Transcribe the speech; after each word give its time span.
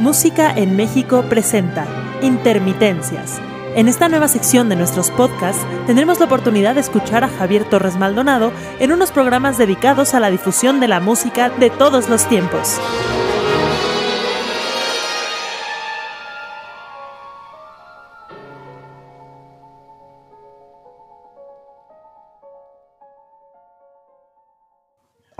Música 0.00 0.52
en 0.54 0.76
México 0.76 1.24
presenta 1.28 1.86
Intermitencias. 2.22 3.40
En 3.74 3.88
esta 3.88 4.08
nueva 4.08 4.28
sección 4.28 4.68
de 4.68 4.76
nuestros 4.76 5.10
podcasts 5.10 5.62
tendremos 5.86 6.18
la 6.18 6.26
oportunidad 6.26 6.74
de 6.74 6.80
escuchar 6.80 7.24
a 7.24 7.28
Javier 7.28 7.64
Torres 7.64 7.96
Maldonado 7.96 8.52
en 8.78 8.92
unos 8.92 9.10
programas 9.10 9.58
dedicados 9.58 10.14
a 10.14 10.20
la 10.20 10.30
difusión 10.30 10.80
de 10.80 10.88
la 10.88 11.00
música 11.00 11.50
de 11.50 11.70
todos 11.70 12.08
los 12.08 12.26
tiempos. 12.28 12.78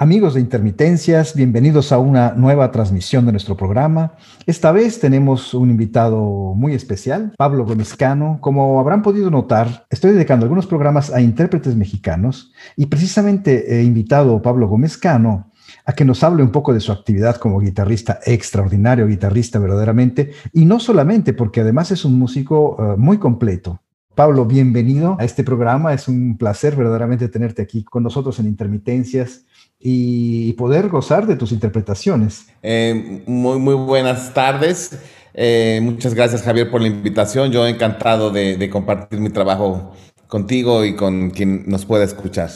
Amigos 0.06 0.34
de 0.34 0.40
Intermitencias, 0.40 1.34
bienvenidos 1.34 1.90
a 1.90 1.98
una 1.98 2.30
nueva 2.30 2.70
transmisión 2.70 3.26
de 3.26 3.32
nuestro 3.32 3.56
programa. 3.56 4.12
Esta 4.46 4.70
vez 4.70 5.00
tenemos 5.00 5.52
un 5.52 5.68
invitado 5.68 6.54
muy 6.54 6.74
especial, 6.74 7.32
Pablo 7.36 7.66
Gómezcano. 7.66 8.38
Como 8.40 8.78
habrán 8.78 9.02
podido 9.02 9.32
notar, 9.32 9.84
estoy 9.90 10.12
dedicando 10.12 10.44
algunos 10.44 10.68
programas 10.68 11.12
a 11.12 11.20
intérpretes 11.20 11.74
mexicanos 11.74 12.52
y 12.76 12.86
precisamente 12.86 13.80
he 13.80 13.82
invitado 13.82 14.36
a 14.36 14.42
Pablo 14.42 14.68
Gómezcano 14.68 15.50
a 15.84 15.92
que 15.92 16.04
nos 16.04 16.22
hable 16.22 16.44
un 16.44 16.52
poco 16.52 16.72
de 16.72 16.78
su 16.78 16.92
actividad 16.92 17.34
como 17.38 17.58
guitarrista, 17.58 18.20
extraordinario 18.24 19.08
guitarrista 19.08 19.58
verdaderamente, 19.58 20.30
y 20.52 20.66
no 20.66 20.78
solamente 20.78 21.32
porque 21.32 21.62
además 21.62 21.90
es 21.90 22.04
un 22.04 22.16
músico 22.16 22.76
uh, 22.76 22.96
muy 22.96 23.18
completo. 23.18 23.80
Pablo, 24.16 24.46
bienvenido 24.46 25.18
a 25.20 25.26
este 25.26 25.44
programa. 25.44 25.92
Es 25.92 26.08
un 26.08 26.38
placer 26.38 26.74
verdaderamente 26.74 27.28
tenerte 27.28 27.60
aquí 27.60 27.84
con 27.84 28.02
nosotros 28.02 28.38
en 28.38 28.46
Intermitencias 28.46 29.44
y 29.78 30.54
poder 30.54 30.88
gozar 30.88 31.26
de 31.26 31.36
tus 31.36 31.52
interpretaciones. 31.52 32.46
Eh, 32.62 33.22
muy, 33.26 33.58
muy 33.58 33.74
buenas 33.74 34.32
tardes. 34.32 34.98
Eh, 35.34 35.80
muchas 35.82 36.14
gracias 36.14 36.42
Javier 36.42 36.70
por 36.70 36.80
la 36.80 36.86
invitación. 36.86 37.52
Yo 37.52 37.66
encantado 37.66 38.30
de, 38.30 38.56
de, 38.56 38.70
compartir 38.70 39.20
mi 39.20 39.28
trabajo 39.28 39.92
contigo 40.28 40.86
y 40.86 40.96
con 40.96 41.28
quien 41.28 41.64
nos 41.68 41.84
pueda 41.84 42.04
escuchar. 42.04 42.48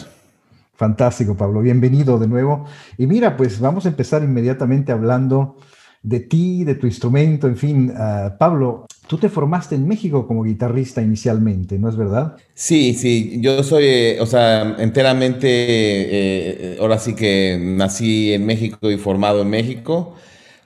Fantástico, 0.76 1.36
Pablo. 1.36 1.60
Bienvenido 1.60 2.18
de 2.18 2.26
nuevo. 2.26 2.64
Y 2.96 3.06
mira, 3.06 3.36
pues 3.36 3.60
vamos 3.60 3.84
a 3.84 3.90
empezar 3.90 4.22
inmediatamente 4.22 4.92
hablando 4.92 5.58
de 6.02 6.20
ti, 6.20 6.64
de 6.64 6.74
tu 6.74 6.86
instrumento, 6.86 7.46
en 7.46 7.56
fin. 7.56 7.90
Uh, 7.90 8.36
Pablo, 8.38 8.86
tú 9.06 9.18
te 9.18 9.28
formaste 9.28 9.74
en 9.74 9.86
México 9.86 10.26
como 10.26 10.42
guitarrista 10.42 11.02
inicialmente, 11.02 11.78
¿no 11.78 11.88
es 11.88 11.96
verdad? 11.96 12.36
Sí, 12.54 12.94
sí, 12.94 13.38
yo 13.40 13.62
soy, 13.62 13.84
eh, 13.84 14.18
o 14.20 14.26
sea, 14.26 14.76
enteramente, 14.78 15.48
eh, 15.48 16.78
ahora 16.80 16.98
sí 16.98 17.14
que 17.14 17.58
nací 17.60 18.32
en 18.32 18.46
México 18.46 18.90
y 18.90 18.96
formado 18.96 19.42
en 19.42 19.50
México. 19.50 20.14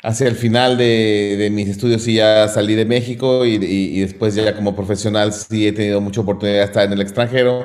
Hacia 0.02 0.28
el 0.28 0.34
final 0.34 0.76
de, 0.76 1.36
de 1.38 1.48
mis 1.48 1.66
estudios 1.66 2.02
sí 2.02 2.16
ya 2.16 2.46
salí 2.48 2.74
de 2.74 2.84
México 2.84 3.46
y, 3.46 3.54
y, 3.54 3.96
y, 3.96 4.00
después 4.00 4.34
ya 4.34 4.54
como 4.54 4.76
profesional 4.76 5.32
sí 5.32 5.66
he 5.66 5.72
tenido 5.72 6.02
mucha 6.02 6.20
oportunidad 6.20 6.58
de 6.58 6.64
estar 6.64 6.84
en 6.84 6.92
el 6.92 7.00
extranjero 7.00 7.64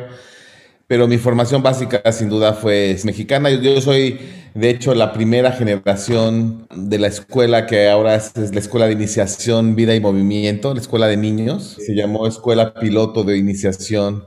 pero 0.90 1.08
mi 1.08 1.20
formación 1.20 1.62
básica 1.62 2.02
sin 2.12 2.30
duda 2.30 2.54
fue 2.54 2.98
mexicana. 3.04 3.52
Yo, 3.52 3.62
yo, 3.62 3.80
soy, 3.80 4.20
de 4.56 4.72
hecho, 4.72 4.96
la 4.96 5.14
primera 5.14 5.52
generación 5.52 6.68
de 6.76 6.98
la 6.98 7.06
escuela 7.06 7.68
que 7.68 7.88
ahora 7.90 8.16
es, 8.16 8.36
es, 8.36 8.56
la 8.56 8.59
Escuela 8.59 8.88
de 8.88 8.94
Iniciación, 8.94 9.76
Vida 9.76 9.94
y 9.94 10.00
Movimiento, 10.00 10.73
la 10.73 10.81
Escuela 10.81 11.06
de 11.06 11.16
Niños. 11.16 11.78
Se 11.80 11.94
llamó 11.94 12.26
Escuela 12.26 12.73
Piloto 12.73 13.23
de 13.23 13.38
Iniciación. 13.38 14.26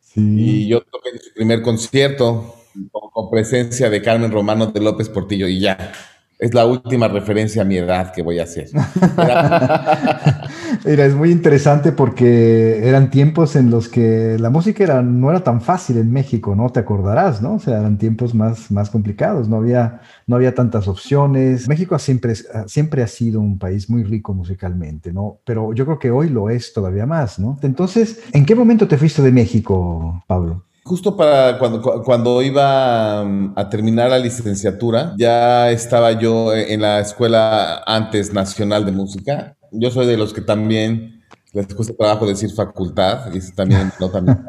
Sí. 0.00 0.22
Y 0.22 0.66
yo 0.66 0.80
toqué 0.80 1.12
mi 1.12 1.20
primer 1.36 1.62
concierto 1.62 2.56
con, 2.90 3.08
con 3.12 3.30
presencia 3.30 3.88
de 3.88 4.02
Carmen 4.02 4.32
Romano 4.32 4.66
de 4.66 4.80
López 4.80 5.08
Portillo 5.08 5.46
y 5.46 5.60
ya. 5.60 5.92
Es 6.38 6.52
la 6.52 6.66
última 6.66 7.08
referencia 7.08 7.62
a 7.62 7.64
mi 7.64 7.78
edad 7.78 8.12
que 8.12 8.22
voy 8.22 8.38
a 8.38 8.42
hacer. 8.42 8.68
Mira, 10.84 11.06
es 11.06 11.14
muy 11.14 11.30
interesante 11.30 11.92
porque 11.92 12.86
eran 12.86 13.10
tiempos 13.10 13.56
en 13.56 13.70
los 13.70 13.88
que 13.88 14.36
la 14.38 14.50
música 14.50 14.84
era, 14.84 15.00
no 15.00 15.30
era 15.30 15.42
tan 15.42 15.62
fácil 15.62 15.96
en 15.96 16.12
México, 16.12 16.54
¿no? 16.54 16.68
Te 16.68 16.80
acordarás, 16.80 17.40
¿no? 17.40 17.54
O 17.54 17.58
sea, 17.58 17.78
eran 17.78 17.96
tiempos 17.96 18.34
más, 18.34 18.70
más 18.70 18.90
complicados, 18.90 19.48
no 19.48 19.56
había, 19.56 20.02
no 20.26 20.36
había 20.36 20.54
tantas 20.54 20.88
opciones. 20.88 21.68
México 21.68 21.98
siempre, 21.98 22.34
siempre 22.66 23.02
ha 23.02 23.06
sido 23.06 23.40
un 23.40 23.58
país 23.58 23.88
muy 23.88 24.04
rico 24.04 24.34
musicalmente, 24.34 25.14
¿no? 25.14 25.38
Pero 25.44 25.72
yo 25.72 25.86
creo 25.86 25.98
que 25.98 26.10
hoy 26.10 26.28
lo 26.28 26.50
es 26.50 26.74
todavía 26.74 27.06
más, 27.06 27.38
¿no? 27.38 27.58
Entonces, 27.62 28.20
¿en 28.32 28.44
qué 28.44 28.54
momento 28.54 28.86
te 28.86 28.98
fuiste 28.98 29.22
de 29.22 29.32
México, 29.32 30.22
Pablo? 30.26 30.66
Justo 30.86 31.16
para 31.16 31.58
cuando, 31.58 31.82
cuando 32.04 32.40
iba 32.42 33.20
a 33.20 33.68
terminar 33.68 34.08
la 34.08 34.20
licenciatura, 34.20 35.14
ya 35.18 35.68
estaba 35.72 36.12
yo 36.12 36.54
en 36.54 36.80
la 36.80 37.00
escuela 37.00 37.82
antes 37.84 38.32
nacional 38.32 38.86
de 38.86 38.92
música. 38.92 39.56
Yo 39.72 39.90
soy 39.90 40.06
de 40.06 40.16
los 40.16 40.32
que 40.32 40.42
también 40.42 41.24
les 41.52 41.74
cuesta 41.74 41.92
trabajo 41.96 42.24
decir 42.24 42.52
facultad, 42.52 43.34
y 43.34 43.40
también 43.52 43.90
no 43.98 44.10
también. 44.10 44.38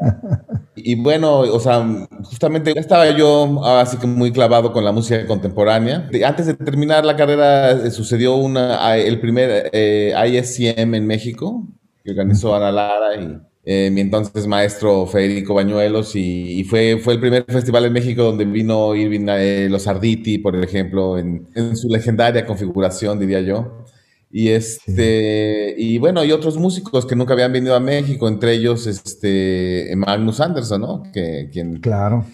Y 0.80 0.94
bueno, 0.94 1.40
o 1.40 1.58
sea, 1.58 1.84
justamente 2.22 2.72
ya 2.72 2.80
estaba 2.80 3.10
yo 3.10 3.66
así 3.66 3.96
que 3.96 4.06
muy 4.06 4.30
clavado 4.30 4.72
con 4.72 4.84
la 4.84 4.92
música 4.92 5.26
contemporánea. 5.26 6.08
Antes 6.24 6.46
de 6.46 6.54
terminar 6.54 7.04
la 7.04 7.16
carrera 7.16 7.90
sucedió 7.90 8.36
una, 8.36 8.96
el 8.96 9.20
primer 9.20 9.70
eh, 9.72 10.14
ISCM 10.28 10.94
en 10.94 11.04
México, 11.04 11.66
que 12.04 12.12
organizó 12.12 12.54
Ana 12.54 12.70
Lara 12.70 13.16
y 13.16 13.40
eh, 13.64 13.90
mi 13.90 14.00
entonces 14.00 14.46
maestro 14.46 15.06
Federico 15.06 15.54
Bañuelos 15.54 16.16
y, 16.16 16.60
y, 16.60 16.64
fue, 16.64 16.98
fue 17.02 17.14
el 17.14 17.20
primer 17.20 17.44
festival 17.44 17.84
en 17.84 17.92
México 17.92 18.22
donde 18.22 18.44
vino 18.44 18.94
Irving 18.94 19.26
eh, 19.28 19.68
Los 19.70 19.86
Arditi, 19.86 20.38
por 20.38 20.56
ejemplo, 20.56 21.18
en, 21.18 21.46
en, 21.54 21.76
su 21.76 21.88
legendaria 21.88 22.46
configuración, 22.46 23.18
diría 23.18 23.40
yo. 23.40 23.84
Y, 24.30 24.48
este, 24.48 25.74
y 25.78 25.98
bueno, 25.98 26.22
y 26.22 26.32
otros 26.32 26.58
músicos 26.58 27.06
que 27.06 27.16
nunca 27.16 27.32
habían 27.32 27.52
venido 27.52 27.74
a 27.74 27.80
México, 27.80 28.28
entre 28.28 28.52
ellos 28.54 28.86
este, 28.86 29.90
Magnus 29.96 30.40
Anderson, 30.40 30.80
¿no? 30.80 31.02
Que, 31.12 31.48
quien 31.50 31.80
claro. 31.80 32.26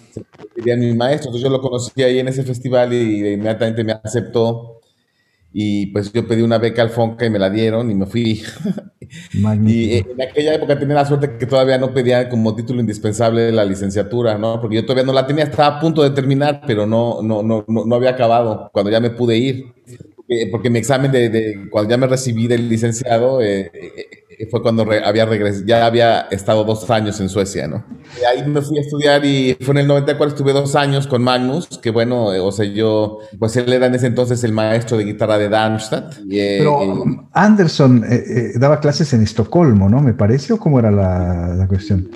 sería 0.55 0.75
mi 0.75 0.93
maestro. 0.93 1.29
Entonces 1.29 1.43
yo 1.43 1.49
lo 1.49 1.61
conocí 1.61 2.03
ahí 2.03 2.19
en 2.19 2.27
ese 2.27 2.43
festival 2.43 2.93
y 2.93 3.33
inmediatamente 3.33 3.83
me 3.83 3.93
aceptó 3.93 4.74
y 5.57 5.85
pues 5.85 6.11
yo 6.11 6.27
pedí 6.27 6.41
una 6.41 6.57
beca 6.57 6.81
al 6.81 6.89
Fonca 6.89 7.25
y 7.25 7.29
me 7.29 7.39
la 7.39 7.49
dieron 7.49 7.89
y 7.89 7.95
me 7.95 8.05
fui. 8.05 8.43
y 9.65 9.93
en 9.93 10.21
aquella 10.21 10.55
época 10.55 10.77
tenía 10.77 10.95
la 10.95 11.05
suerte 11.05 11.37
que 11.37 11.45
todavía 11.45 11.77
no 11.77 11.93
pedía 11.93 12.27
como 12.27 12.53
título 12.53 12.81
indispensable 12.81 13.53
la 13.53 13.63
licenciatura, 13.63 14.37
¿no? 14.37 14.59
Porque 14.59 14.75
yo 14.75 14.81
todavía 14.83 15.05
no 15.05 15.13
la 15.13 15.25
tenía, 15.25 15.45
estaba 15.45 15.77
a 15.77 15.79
punto 15.79 16.03
de 16.03 16.09
terminar, 16.09 16.63
pero 16.67 16.85
no, 16.85 17.21
no, 17.21 17.41
no, 17.41 17.63
no, 17.69 17.85
no 17.85 17.95
había 17.95 18.09
acabado 18.09 18.69
cuando 18.73 18.91
ya 18.91 18.99
me 18.99 19.11
pude 19.11 19.37
ir. 19.37 19.73
Porque, 20.17 20.49
porque 20.51 20.69
mi 20.69 20.79
examen 20.79 21.09
de, 21.13 21.29
de, 21.29 21.69
cuando 21.71 21.89
ya 21.89 21.97
me 21.97 22.07
recibí 22.07 22.47
del 22.47 22.67
licenciado 22.67 23.41
eh, 23.41 23.71
eh, 23.73 24.24
fue 24.49 24.61
cuando 24.61 24.85
re, 24.85 25.03
había 25.03 25.25
regresado, 25.25 25.65
ya 25.65 25.85
había 25.85 26.21
estado 26.31 26.63
dos 26.63 26.89
años 26.89 27.19
en 27.19 27.29
Suecia, 27.29 27.67
¿no? 27.67 27.85
Y 28.19 28.23
ahí 28.25 28.47
me 28.47 28.61
fui 28.61 28.77
a 28.77 28.81
estudiar 28.81 29.25
y 29.25 29.57
fue 29.61 29.73
en 29.73 29.79
el 29.79 29.87
94, 29.87 30.35
estuve 30.35 30.53
dos 30.53 30.75
años 30.75 31.07
con 31.07 31.23
Magnus, 31.23 31.67
que 31.79 31.91
bueno, 31.91 32.33
eh, 32.33 32.39
o 32.39 32.51
sea, 32.51 32.65
yo, 32.65 33.19
pues 33.39 33.55
él 33.57 33.71
era 33.71 33.85
en 33.87 33.95
ese 33.95 34.07
entonces 34.07 34.43
el 34.43 34.51
maestro 34.51 34.97
de 34.97 35.05
guitarra 35.05 35.37
de 35.37 35.49
Darmstadt. 35.49 36.15
Y, 36.27 36.39
eh, 36.39 36.55
Pero 36.59 36.79
um, 36.79 37.29
Anderson 37.33 38.05
eh, 38.09 38.53
daba 38.55 38.79
clases 38.79 39.13
en 39.13 39.21
Estocolmo, 39.23 39.89
¿no? 39.89 40.01
Me 40.01 40.13
parece, 40.13 40.53
¿o 40.53 40.57
cómo 40.57 40.79
era 40.79 40.91
la, 40.91 41.55
la 41.55 41.67
cuestión? 41.67 42.09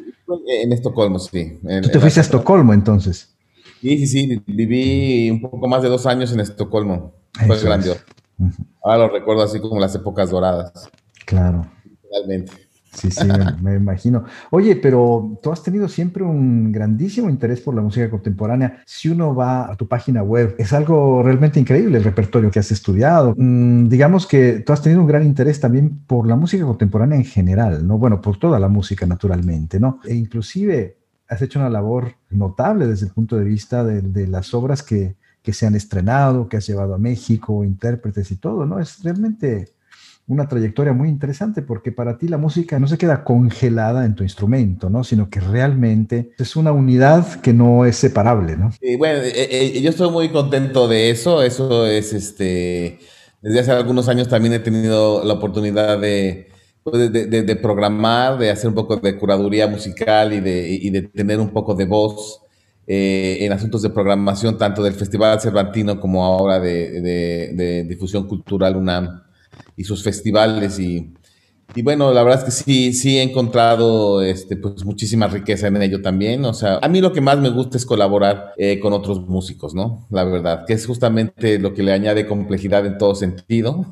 En 0.47 0.73
Estocolmo, 0.73 1.19
sí. 1.19 1.59
En, 1.63 1.81
¿Tú 1.81 1.89
te 1.89 1.99
fuiste 1.99 2.19
a 2.19 2.23
Estocolmo 2.23 2.73
entonces? 2.73 3.35
Sí, 3.81 4.05
sí, 4.05 4.07
sí, 4.07 4.43
viví 4.45 5.31
un 5.31 5.41
poco 5.41 5.67
más 5.67 5.81
de 5.81 5.89
dos 5.89 6.05
años 6.05 6.33
en 6.33 6.41
Estocolmo. 6.41 7.13
Fue 7.45 7.55
Eso 7.55 7.65
grandioso. 7.65 7.99
Es. 7.99 8.19
Uh 8.39 8.45
-huh. 8.45 8.65
Ahora 8.83 8.97
lo 8.97 9.09
recuerdo 9.09 9.43
así 9.43 9.59
como 9.59 9.79
las 9.79 9.95
épocas 9.95 10.29
doradas. 10.29 10.89
Claro. 11.25 11.69
Realmente. 12.11 12.69
Sí, 12.93 13.11
sí, 13.11 13.27
me, 13.61 13.75
imagino. 13.75 14.25
Oye, 14.49 14.75
pero 14.75 15.39
tú 15.43 15.51
has 15.51 15.61
tenido 15.61 15.87
siempre 15.87 16.23
un 16.23 16.71
grandísimo 16.71 17.29
interés 17.29 17.61
por 17.61 17.75
la 17.75 17.81
música 17.81 18.09
contemporánea. 18.09 18.81
Si 18.85 19.09
uno 19.09 19.35
va 19.35 19.71
a 19.71 19.75
tu 19.75 19.87
página 19.87 20.23
web, 20.23 20.55
es 20.57 20.73
algo 20.73 21.21
realmente 21.21 21.59
increíble 21.59 21.99
el 21.99 22.03
repertorio 22.03 22.49
que 22.49 22.59
has 22.59 22.71
estudiado. 22.71 23.35
Mm, 23.37 23.89
digamos 23.89 24.25
que 24.25 24.63
tú 24.65 24.73
has 24.73 24.81
tenido 24.81 25.01
un 25.01 25.07
gran 25.07 25.23
interés 25.23 25.59
también 25.59 25.99
por 26.07 26.27
la 26.27 26.35
música 26.35 26.65
contemporánea 26.65 27.17
en 27.17 27.25
general, 27.25 27.85
¿no? 27.85 27.99
Bueno, 27.99 28.21
por 28.21 28.37
toda 28.37 28.59
la 28.59 28.67
música 28.67 29.05
naturalmente, 29.05 29.79
¿no? 29.79 29.99
E 30.03 30.15
inclusive 30.15 30.97
has 31.27 31.41
hecho 31.43 31.59
una 31.59 31.69
labor 31.69 32.15
notable 32.31 32.87
desde 32.87 33.05
el 33.05 33.11
punto 33.11 33.37
de 33.37 33.45
vista 33.45 33.83
de, 33.83 34.01
de 34.01 34.25
las 34.25 34.51
obras 34.55 34.81
que, 34.81 35.15
que 35.43 35.53
se 35.53 35.67
han 35.67 35.75
estrenado, 35.75 36.49
que 36.49 36.57
has 36.57 36.65
llevado 36.65 36.95
a 36.95 36.97
México, 36.97 37.63
intérpretes 37.63 38.31
y 38.31 38.37
todo, 38.37 38.65
¿no? 38.65 38.79
Es 38.79 39.03
realmente 39.03 39.69
una 40.29 40.47
trayectoria 40.47 40.93
muy 40.93 41.09
interesante 41.09 41.63
porque 41.63 41.91
para 41.91 42.19
ti 42.19 42.27
la 42.27 42.37
música 42.37 42.77
no 42.77 42.87
se 42.87 42.99
queda 42.99 43.23
congelada 43.23 44.05
en 44.05 44.13
tu 44.13 44.21
instrumento, 44.21 44.87
¿no? 44.87 45.03
Sino 45.03 45.27
que 45.27 45.39
realmente 45.39 46.33
es 46.37 46.55
una 46.55 46.71
unidad 46.71 47.41
que 47.41 47.51
no 47.51 47.83
es 47.83 47.95
separable, 47.95 48.55
¿no? 48.55 48.71
Y 48.79 48.95
bueno, 48.95 49.21
eh, 49.23 49.47
eh, 49.49 49.81
yo 49.81 49.89
estoy 49.89 50.11
muy 50.11 50.29
contento 50.29 50.87
de 50.87 51.09
eso. 51.09 51.41
Eso 51.41 51.87
es, 51.87 52.13
este, 52.13 52.99
desde 53.41 53.59
hace 53.59 53.71
algunos 53.71 54.07
años 54.07 54.27
también 54.27 54.53
he 54.53 54.59
tenido 54.59 55.25
la 55.25 55.33
oportunidad 55.33 55.99
de, 55.99 56.49
pues, 56.83 57.11
de, 57.11 57.25
de, 57.25 57.41
de 57.41 57.55
programar, 57.55 58.37
de 58.37 58.51
hacer 58.51 58.67
un 58.67 58.75
poco 58.75 58.97
de 58.97 59.17
curaduría 59.17 59.67
musical 59.67 60.31
y 60.31 60.41
de, 60.41 60.69
y 60.69 60.91
de 60.91 61.01
tener 61.01 61.39
un 61.39 61.49
poco 61.49 61.73
de 61.73 61.85
voz 61.85 62.39
eh, 62.85 63.39
en 63.41 63.51
asuntos 63.51 63.81
de 63.81 63.89
programación, 63.89 64.59
tanto 64.59 64.83
del 64.83 64.93
Festival 64.93 65.41
Cervantino 65.41 65.99
como 65.99 66.23
ahora 66.23 66.59
de, 66.59 67.01
de 67.01 67.83
Difusión 67.85 68.27
Cultural 68.27 68.75
UNAM 68.75 69.23
y 69.79 69.83
sus 69.85 70.03
festivales 70.03 70.77
y 70.79 71.13
y 71.75 71.83
bueno, 71.83 72.11
la 72.11 72.23
verdad 72.23 72.39
es 72.39 72.45
que 72.45 72.63
sí, 72.63 72.93
sí 72.93 73.19
he 73.19 73.21
encontrado 73.21 74.23
este, 74.23 74.57
pues, 74.57 74.83
muchísima 74.85 75.27
riqueza 75.27 75.67
en 75.67 75.81
ello 75.81 76.01
también. 76.01 76.43
O 76.45 76.53
sea, 76.53 76.79
a 76.81 76.87
mí 76.87 76.99
lo 76.99 77.13
que 77.13 77.21
más 77.21 77.37
me 77.37 77.49
gusta 77.49 77.77
es 77.77 77.85
colaborar 77.85 78.53
eh, 78.57 78.79
con 78.79 78.91
otros 78.91 79.21
músicos, 79.27 79.75
¿no? 79.75 80.07
La 80.09 80.23
verdad, 80.23 80.65
que 80.65 80.73
es 80.73 80.87
justamente 80.87 81.59
lo 81.59 81.73
que 81.75 81.83
le 81.83 81.93
añade 81.93 82.25
complejidad 82.25 82.87
en 82.87 82.97
todo 82.97 83.13
sentido, 83.13 83.85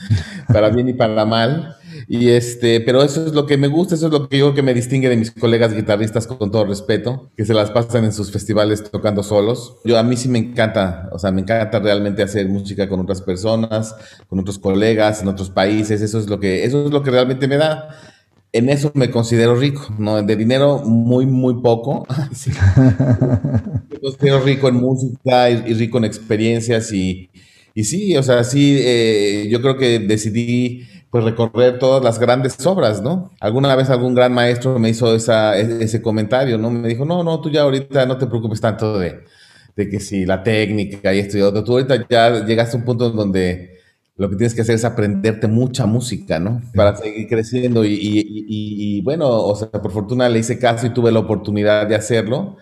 para 0.48 0.70
bien 0.70 0.88
y 0.88 0.94
para 0.94 1.26
mal. 1.26 1.76
Y 2.06 2.28
este, 2.28 2.80
pero 2.80 3.02
eso 3.02 3.26
es 3.26 3.32
lo 3.32 3.46
que 3.46 3.56
me 3.56 3.68
gusta, 3.68 3.94
eso 3.94 4.06
es 4.06 4.12
lo 4.12 4.28
que 4.28 4.38
yo 4.38 4.54
que 4.54 4.62
me 4.62 4.74
distingue 4.74 5.08
de 5.08 5.16
mis 5.16 5.30
colegas 5.30 5.74
guitarristas 5.74 6.26
con 6.26 6.50
todo 6.50 6.64
respeto, 6.64 7.30
que 7.36 7.44
se 7.44 7.54
las 7.54 7.70
pasan 7.70 8.04
en 8.04 8.12
sus 8.12 8.30
festivales 8.30 8.84
tocando 8.90 9.22
solos. 9.22 9.76
Yo 9.84 9.98
a 9.98 10.02
mí 10.02 10.16
sí 10.16 10.28
me 10.28 10.38
encanta, 10.38 11.08
o 11.12 11.18
sea, 11.18 11.32
me 11.32 11.40
encanta 11.40 11.80
realmente 11.80 12.22
hacer 12.22 12.48
música 12.48 12.88
con 12.88 13.00
otras 13.00 13.22
personas, 13.22 13.94
con 14.28 14.38
otros 14.38 14.58
colegas 14.58 15.22
en 15.22 15.28
otros 15.28 15.50
países, 15.50 16.00
eso 16.00 16.18
es 16.18 16.28
lo 16.28 16.38
que 16.38 16.64
eso 16.64 16.86
es 16.86 16.92
lo 16.92 17.02
que 17.02 17.10
realmente 17.10 17.48
me 17.48 17.56
da. 17.56 17.88
En 18.50 18.70
eso 18.70 18.90
me 18.94 19.10
considero 19.10 19.54
rico, 19.56 19.94
¿no? 19.98 20.22
De 20.22 20.34
dinero 20.34 20.78
muy, 20.84 21.26
muy 21.26 21.60
poco. 21.60 22.06
me 23.90 23.98
considero 24.00 24.40
rico 24.40 24.68
en 24.68 24.76
música 24.76 25.50
y, 25.50 25.74
rico 25.74 25.98
en 25.98 26.04
experiencias 26.06 26.90
y, 26.92 27.30
y 27.74 27.84
sí, 27.84 28.16
o 28.16 28.22
sea, 28.22 28.44
sí, 28.44 28.78
eh, 28.80 29.48
yo 29.50 29.60
creo 29.60 29.76
que 29.76 29.98
decidí 29.98 30.86
pues 31.10 31.24
recorrer 31.24 31.78
todas 31.78 32.02
las 32.04 32.18
grandes 32.18 32.64
obras, 32.66 33.02
¿no? 33.02 33.30
Alguna 33.40 33.74
vez 33.76 33.88
algún 33.90 34.14
gran 34.14 34.32
maestro 34.34 34.78
me 34.78 34.90
hizo 34.90 35.14
esa, 35.14 35.56
ese 35.56 36.02
comentario, 36.02 36.58
¿no? 36.58 36.70
Me 36.70 36.88
dijo, 36.88 37.04
no, 37.04 37.22
no, 37.24 37.40
tú 37.40 37.50
ya 37.50 37.62
ahorita 37.62 38.04
no 38.06 38.18
te 38.18 38.26
preocupes 38.26 38.60
tanto 38.60 38.98
de, 38.98 39.20
de 39.76 39.88
que 39.88 40.00
si 40.00 40.26
la 40.26 40.42
técnica 40.42 41.14
y 41.14 41.20
esto 41.20 41.38
y 41.38 41.42
otro, 41.42 41.64
tú 41.64 41.72
ahorita 41.72 42.06
ya 42.10 42.44
llegaste 42.44 42.76
a 42.76 42.80
un 42.80 42.84
punto 42.84 43.06
en 43.06 43.16
donde 43.16 43.78
lo 44.16 44.28
que 44.28 44.36
tienes 44.36 44.54
que 44.54 44.62
hacer 44.62 44.74
es 44.74 44.84
aprenderte 44.84 45.46
mucha 45.46 45.86
música, 45.86 46.38
¿no? 46.40 46.60
Para 46.74 46.96
seguir 46.96 47.28
creciendo 47.28 47.84
y, 47.84 47.94
y, 47.94 48.26
y, 48.48 49.02
bueno, 49.02 49.28
o 49.30 49.54
sea, 49.54 49.70
por 49.70 49.92
fortuna 49.92 50.28
le 50.28 50.40
hice 50.40 50.58
caso 50.58 50.86
y 50.86 50.90
tuve 50.90 51.12
la 51.12 51.20
oportunidad 51.20 51.86
de 51.86 51.94
hacerlo. 51.94 52.56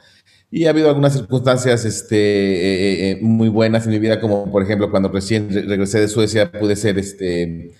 Y 0.50 0.66
ha 0.66 0.70
habido 0.70 0.88
algunas 0.88 1.14
circunstancias 1.14 1.84
este, 1.84 2.16
eh, 2.16 3.10
eh, 3.12 3.18
muy 3.22 3.48
buenas 3.48 3.86
en 3.86 3.92
mi 3.92 3.98
vida, 3.98 4.20
como 4.20 4.50
por 4.52 4.62
ejemplo 4.62 4.90
cuando 4.90 5.08
recién 5.08 5.48
regresé 5.50 6.00
de 6.00 6.08
Suecia 6.08 6.52
pude 6.52 6.76
ser 6.76 6.98
este, 6.98 7.72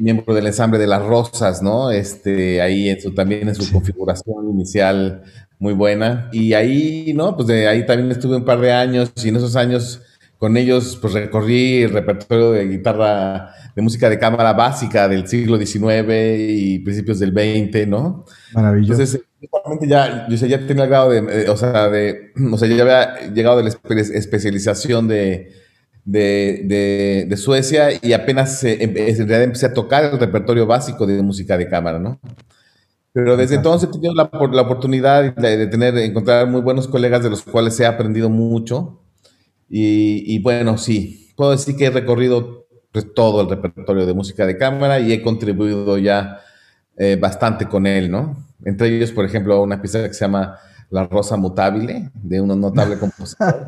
miembro 0.00 0.34
del 0.34 0.46
ensamble 0.46 0.78
de 0.78 0.86
las 0.86 1.04
Rosas, 1.04 1.62
¿no? 1.62 1.90
Este, 1.90 2.60
ahí 2.60 2.88
en 2.88 3.00
su, 3.00 3.14
también 3.14 3.48
en 3.48 3.54
su 3.54 3.70
configuración 3.72 4.50
inicial 4.50 5.22
muy 5.58 5.74
buena. 5.74 6.28
Y 6.32 6.54
ahí, 6.54 7.12
¿no? 7.14 7.36
Pues 7.36 7.48
de 7.48 7.68
ahí 7.68 7.86
también 7.86 8.10
estuve 8.10 8.36
un 8.36 8.44
par 8.44 8.60
de 8.60 8.72
años 8.72 9.12
y 9.22 9.28
en 9.28 9.36
esos 9.36 9.56
años 9.56 10.02
con 10.38 10.56
ellos 10.56 10.98
pues 11.00 11.12
recorrí 11.12 11.82
el 11.82 11.90
repertorio 11.90 12.52
de 12.52 12.66
guitarra, 12.66 13.52
de 13.76 13.82
música 13.82 14.08
de 14.08 14.18
cámara 14.18 14.54
básica 14.54 15.06
del 15.06 15.28
siglo 15.28 15.58
XIX 15.58 16.08
y 16.38 16.78
principios 16.78 17.18
del 17.18 17.32
XX, 17.32 17.86
¿no? 17.86 18.24
Maravilloso. 18.54 19.02
Entonces, 19.02 19.88
ya, 19.88 20.26
yo 20.28 20.46
ya 20.46 20.66
tenía 20.66 20.84
el 20.84 20.88
grado 20.88 21.10
de, 21.10 21.18
eh, 21.42 21.48
o 21.50 21.56
sea, 21.56 21.88
de, 21.90 22.32
o 22.52 22.56
sea, 22.56 22.68
ya 22.68 22.82
había 22.82 23.32
llegado 23.32 23.58
de 23.58 23.64
la 23.64 24.00
especialización 24.00 25.08
de, 25.08 25.52
de, 26.04 27.26
de, 27.28 27.36
Suecia 27.36 27.88
y 28.02 28.12
apenas 28.12 28.62
en 28.64 28.94
realidad 28.94 29.42
empecé 29.42 29.66
a 29.66 29.74
tocar 29.74 30.04
el 30.04 30.18
repertorio 30.18 30.66
básico 30.66 31.06
de 31.06 31.22
música 31.22 31.56
de 31.56 31.68
cámara, 31.68 31.98
¿no? 31.98 32.20
Pero 33.12 33.36
desde 33.36 33.56
entonces 33.56 33.88
he 33.88 33.92
tenido 33.92 34.14
la, 34.14 34.30
la 34.52 34.62
oportunidad 34.62 35.34
de, 35.34 35.66
tener, 35.66 35.96
encontrar 35.98 36.46
muy 36.46 36.60
buenos 36.60 36.86
colegas 36.86 37.22
de 37.22 37.30
los 37.30 37.42
cuales 37.42 37.78
he 37.80 37.86
aprendido 37.86 38.30
mucho. 38.30 39.00
Y, 39.68 40.24
y 40.32 40.40
bueno, 40.40 40.78
sí, 40.78 41.32
puedo 41.36 41.50
decir 41.50 41.76
que 41.76 41.86
he 41.86 41.90
recorrido 41.90 42.66
pues, 42.92 43.12
todo 43.14 43.40
el 43.40 43.48
repertorio 43.48 44.06
de 44.06 44.14
música 44.14 44.46
de 44.46 44.56
cámara 44.56 45.00
y 45.00 45.12
he 45.12 45.22
contribuido 45.22 45.98
ya 45.98 46.40
eh, 46.96 47.16
bastante 47.16 47.66
con 47.66 47.86
él, 47.86 48.10
¿no? 48.10 48.46
Entre 48.64 48.94
ellos, 48.94 49.10
por 49.10 49.24
ejemplo, 49.24 49.62
una 49.62 49.80
pieza 49.80 50.06
que 50.06 50.14
se 50.14 50.20
llama 50.20 50.58
la 50.90 51.06
Rosa 51.06 51.36
Mutable, 51.36 52.10
de 52.14 52.40
un 52.40 52.60
notable 52.60 52.98
compositor. 53.00 53.64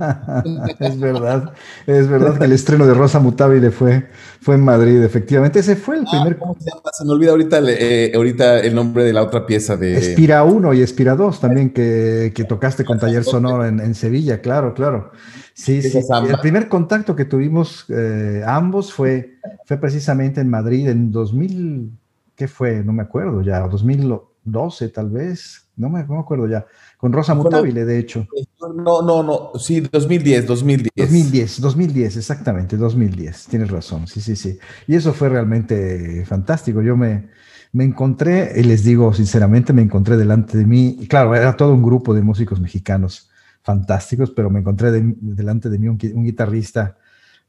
es 0.81 0.99
verdad, 0.99 1.53
es 1.87 2.09
verdad 2.09 2.37
que 2.37 2.45
el 2.45 2.53
estreno 2.53 2.87
de 2.87 2.95
Rosa 2.95 3.21
Mutable 3.21 3.71
fue, 3.71 4.09
fue 4.41 4.57
en 4.57 4.65
Madrid, 4.65 5.03
efectivamente. 5.03 5.61
Ese 5.61 5.77
fue 5.77 5.99
el 5.99 6.05
ah, 6.07 6.11
primer. 6.11 6.37
¿cómo 6.37 6.57
se, 6.59 6.69
llama? 6.69 6.83
se 6.93 7.05
me 7.05 7.13
olvida 7.13 7.31
ahorita, 7.31 7.61
eh, 7.69 8.13
ahorita 8.15 8.59
el 8.61 8.75
nombre 8.75 9.05
de 9.05 9.13
la 9.13 9.23
otra 9.23 9.47
pieza 9.47 9.77
de. 9.77 9.97
Espira 9.97 10.43
1 10.43 10.75
y 10.75 10.83
Espira 10.83 11.15
2 11.15 11.41
también, 11.41 11.71
que, 11.71 12.33
que 12.35 12.45
tocaste 12.45 12.85
con 12.85 12.99
Taller 12.99 13.25
Sonoro 13.25 13.65
en, 13.65 13.79
en, 13.79 13.95
Sevilla, 13.95 14.41
claro, 14.41 14.75
claro. 14.75 15.13
Sí, 15.55 15.83
sí. 15.83 15.99
El 16.29 16.39
primer 16.39 16.69
contacto 16.69 17.15
que 17.15 17.25
tuvimos 17.25 17.85
eh, 17.89 18.43
ambos 18.47 18.93
fue, 18.93 19.35
fue 19.67 19.77
precisamente 19.77 20.41
en 20.41 20.49
Madrid 20.49 20.89
en 20.89 21.13
2000, 21.13 21.93
¿qué 22.35 22.49
fue? 22.49 22.83
No 22.83 22.93
me 22.93 23.03
acuerdo 23.03 23.43
ya, 23.43 23.61
2012 23.61 24.89
tal 24.89 25.11
vez, 25.11 25.62
no 25.77 25.89
me, 25.89 26.05
no 26.05 26.15
me 26.15 26.21
acuerdo 26.21 26.47
ya 26.47 26.67
con 26.97 27.13
Rosa 27.13 27.35
Mutabile, 27.35 27.85
de 27.85 27.99
hecho. 27.99 28.29
No, 28.77 29.03
no, 29.03 29.23
no, 29.23 29.53
sí, 29.59 29.81
2010, 29.81 30.47
2010. 30.47 30.93
2010, 30.95 31.61
2010, 31.61 32.17
exactamente, 32.17 32.77
2010, 32.77 33.47
tienes 33.47 33.71
razón, 33.71 34.07
sí, 34.07 34.21
sí, 34.21 34.37
sí. 34.37 34.59
Y 34.87 34.95
eso 34.95 35.13
fue 35.13 35.29
realmente 35.29 36.25
fantástico. 36.27 36.81
Yo 36.81 36.97
me, 36.97 37.29
me 37.73 37.85
encontré, 37.85 38.53
y 38.57 38.63
les 38.63 38.85
digo 38.85 39.13
sinceramente, 39.13 39.73
me 39.73 39.83
encontré 39.83 40.17
delante 40.17 40.57
de 40.57 40.67
mí, 40.67 41.07
claro, 41.09 41.35
era 41.35 41.57
todo 41.57 41.73
un 41.73 41.83
grupo 41.83 42.15
de 42.15 42.23
músicos 42.23 42.61
mexicanos 42.61 43.31
fantásticos, 43.63 44.31
pero 44.31 44.51
me 44.51 44.61
encontré 44.61 44.91
delante 44.93 45.69
de 45.71 45.79
mí 45.79 45.89
un, 45.89 45.99
un 46.15 46.25
guitarrista 46.25 46.97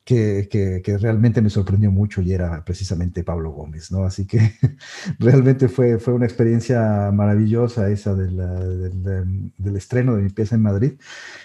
que, 0.04 0.98
realmente 1.00 1.42
me 1.42 1.50
sorprendió 1.50 1.92
mucho 1.92 2.22
y 2.22 2.34
era 2.34 2.64
precisamente 2.66 3.24
Pablo 3.24 3.52
Gómez, 3.52 3.92
¿no? 3.92 4.04
Así 4.04 4.26
que 4.26 4.54
realmente 5.20 5.70
fue, 5.70 5.98
fue 5.98 6.14
una 6.14 6.26
experiencia 6.26 7.10
maravillosa 7.14 7.90
esa 7.90 8.14
del, 8.14 8.38
del, 9.58 9.78
estreno 9.78 10.16
de 10.16 10.24
mi 10.24 10.30
pieza 10.30 10.56
en 10.56 10.62
Madrid, 10.62 10.94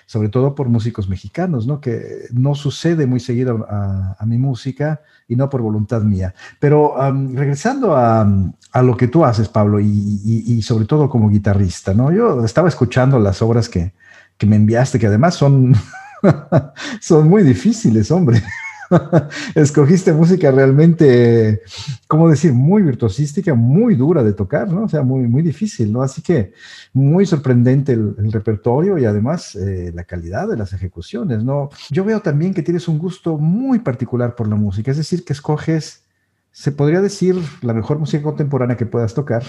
sobre 0.07 0.29
todo 0.29 0.55
por 0.55 0.69
músicos 0.69 1.09
mexicanos, 1.09 1.67
¿no? 1.67 1.81
Que 1.81 2.27
no 2.33 2.55
sucede 2.55 3.07
muy 3.07 3.21
seguido 3.21 3.67
a, 3.71 4.17
a 4.19 4.27
mi 4.27 4.39
música 4.39 5.03
y 5.29 5.37
no 5.37 5.49
por 5.49 5.63
voluntad 5.63 6.03
mía. 6.03 6.35
Pero 6.59 6.97
regresando 7.33 7.97
a, 7.97 8.27
a, 8.73 8.83
lo 8.83 8.97
que 8.97 9.07
tú 9.07 9.25
haces, 9.25 9.49
Pablo, 9.49 9.79
y, 9.79 9.87
y, 9.87 10.55
y, 10.55 10.63
sobre 10.63 10.87
todo 10.87 11.09
como 11.09 11.29
guitarrista, 11.29 11.95
¿no? 11.95 12.11
Yo 12.11 12.45
estaba 12.45 12.69
escuchando 12.69 13.21
las 13.21 13.41
obras 13.43 13.69
que, 13.69 13.93
que 14.39 14.47
me 14.47 14.57
enviaste, 14.57 14.99
que 14.99 15.07
además 15.07 15.35
son 15.35 15.75
Son 17.01 17.29
muy 17.29 17.43
difíciles, 17.43 18.11
hombre. 18.11 18.43
Escogiste 19.55 20.13
música 20.13 20.51
realmente, 20.51 21.63
¿cómo 22.07 22.29
decir? 22.29 22.53
Muy 22.53 22.83
virtuosística, 22.83 23.55
muy 23.55 23.95
dura 23.95 24.23
de 24.23 24.33
tocar, 24.33 24.71
¿no? 24.71 24.85
O 24.85 24.89
sea, 24.89 25.03
muy, 25.03 25.27
muy 25.27 25.43
difícil, 25.43 25.93
¿no? 25.93 26.03
Así 26.03 26.23
que 26.23 26.53
muy 26.93 27.27
sorprendente 27.27 27.93
el, 27.93 28.33
repertorio 28.33 28.99
y 28.99 29.05
además 29.05 29.55
eh, 29.57 29.93
la 29.95 30.05
calidad 30.05 30.49
de 30.49 30.57
las 30.57 30.73
ejecuciones, 30.73 31.45
¿no? 31.45 31.71
Yo 31.91 32.05
veo 32.05 32.21
también 32.21 32.55
que 32.55 32.63
tienes 32.63 32.89
un 32.89 32.99
gusto 32.99 33.37
muy 33.37 33.81
particular 33.81 34.35
por 34.35 34.49
la 34.49 34.57
música, 34.57 34.91
es 34.91 34.97
decir, 34.97 35.25
que 35.25 35.33
escoges, 35.33 36.05
se 36.51 36.73
podría 36.73 37.01
decir, 37.01 37.37
la 37.63 37.75
mejor 37.75 37.99
música 37.99 38.23
contemporánea 38.23 38.77
que 38.77 38.87
puedas 38.87 39.15
tocar. 39.15 39.43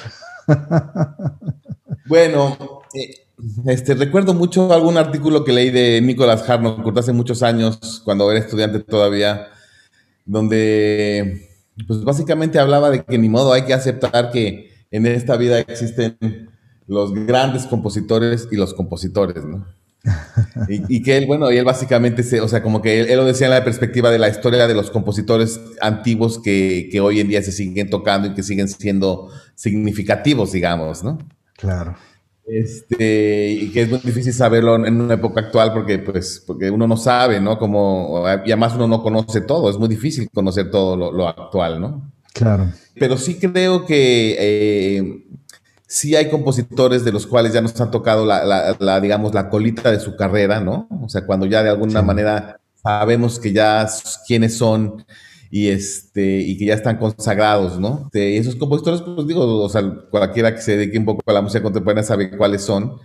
Bueno, 2.09 2.57
eh, 2.95 3.28
este, 3.65 3.95
recuerdo 3.95 4.33
mucho 4.33 4.73
algún 4.73 4.97
artículo 4.97 5.43
que 5.43 5.53
leí 5.53 5.69
de 5.69 6.01
Nicolás 6.01 6.47
Harnoncourt 6.47 6.97
hace 6.97 7.13
muchos 7.13 7.43
años, 7.43 8.01
cuando 8.03 8.29
era 8.31 8.39
estudiante 8.39 8.79
todavía, 8.79 9.47
donde 10.25 11.47
pues 11.87 12.03
básicamente 12.03 12.59
hablaba 12.59 12.89
de 12.89 13.03
que 13.03 13.17
ni 13.17 13.29
modo 13.29 13.53
hay 13.53 13.63
que 13.63 13.73
aceptar 13.73 14.31
que 14.31 14.71
en 14.91 15.05
esta 15.05 15.37
vida 15.37 15.59
existen 15.59 16.17
los 16.87 17.13
grandes 17.13 17.65
compositores 17.65 18.47
y 18.51 18.55
los 18.55 18.73
compositores, 18.73 19.45
¿no? 19.45 19.65
Y, 20.67 21.01
que 21.03 21.17
él, 21.17 21.25
bueno, 21.25 21.51
y 21.51 21.57
él 21.57 21.65
básicamente, 21.65 22.23
se, 22.23 22.41
o 22.41 22.47
sea, 22.47 22.61
como 22.61 22.81
que 22.81 23.01
él, 23.01 23.17
lo 23.17 23.25
decía 23.25 23.47
en 23.47 23.53
la 23.53 23.63
perspectiva 23.63 24.11
de 24.11 24.19
la 24.19 24.29
historia 24.29 24.67
de 24.67 24.73
los 24.73 24.91
compositores 24.91 25.59
antiguos 25.81 26.39
que, 26.39 26.89
que 26.91 26.99
hoy 26.99 27.19
en 27.19 27.27
día 27.27 27.41
se 27.41 27.51
siguen 27.51 27.89
tocando 27.89 28.27
y 28.27 28.33
que 28.33 28.43
siguen 28.43 28.67
siendo 28.67 29.29
significativos, 29.55 30.51
digamos, 30.51 31.03
¿no? 31.03 31.17
Claro. 31.55 31.95
Este, 32.51 33.51
y 33.51 33.71
que 33.71 33.83
es 33.83 33.89
muy 33.89 33.99
difícil 33.99 34.33
saberlo 34.33 34.75
en 34.83 34.99
una 34.99 35.13
época 35.13 35.41
actual 35.41 35.71
porque, 35.71 35.99
pues, 35.99 36.43
porque 36.45 36.71
uno 36.71 36.87
no 36.87 36.97
sabe, 36.97 37.39
¿no? 37.39 37.59
Como, 37.59 38.23
y 38.45 38.51
además 38.51 38.73
uno 38.75 38.87
no 38.87 39.03
conoce 39.03 39.41
todo, 39.41 39.69
es 39.69 39.77
muy 39.77 39.87
difícil 39.87 40.29
conocer 40.33 40.71
todo 40.71 40.95
lo, 40.95 41.27
actual, 41.27 41.79
¿no? 41.79 42.11
Claro. 42.33 42.71
Pero 42.95 43.17
sí 43.17 43.37
creo 43.39 43.85
que 43.85 44.35
eh, 44.39 45.25
sí 45.85 46.15
hay 46.15 46.29
compositores 46.29 47.05
de 47.05 47.11
los 47.11 47.27
cuales 47.27 47.53
ya 47.53 47.61
nos 47.61 47.79
han 47.79 47.91
tocado 47.91 48.25
la, 48.25 48.75
la, 48.79 48.99
digamos, 48.99 49.33
la 49.35 49.49
colita 49.49 49.91
de 49.91 49.99
su 49.99 50.15
carrera, 50.15 50.59
¿no? 50.59 50.87
O 51.03 51.09
sea, 51.09 51.25
cuando 51.25 51.45
ya 51.45 51.61
de 51.61 51.69
alguna 51.69 52.01
manera 52.01 52.59
sabemos 52.81 53.39
que 53.39 53.53
ya 53.53 53.87
quiénes 54.25 54.57
son 54.57 55.05
y 55.51 55.69
este 55.69 56.39
y 56.39 56.57
que 56.57 56.65
ya 56.65 56.75
están 56.75 56.97
consagrados, 56.97 57.79
¿no? 57.79 58.03
Este, 58.05 58.37
esos 58.37 58.55
compositores, 58.55 59.01
pues 59.01 59.27
digo, 59.27 59.63
o 59.63 59.69
sea, 59.69 59.81
cualquiera 60.09 60.53
que 60.53 60.61
se 60.61 60.77
dedique 60.77 60.97
un 60.97 61.05
poco 61.05 61.21
a 61.25 61.33
la 61.33 61.41
música 61.41 61.63
contemporánea 61.63 62.03
sabe 62.03 62.35
cuáles 62.37 62.61
son. 62.63 62.97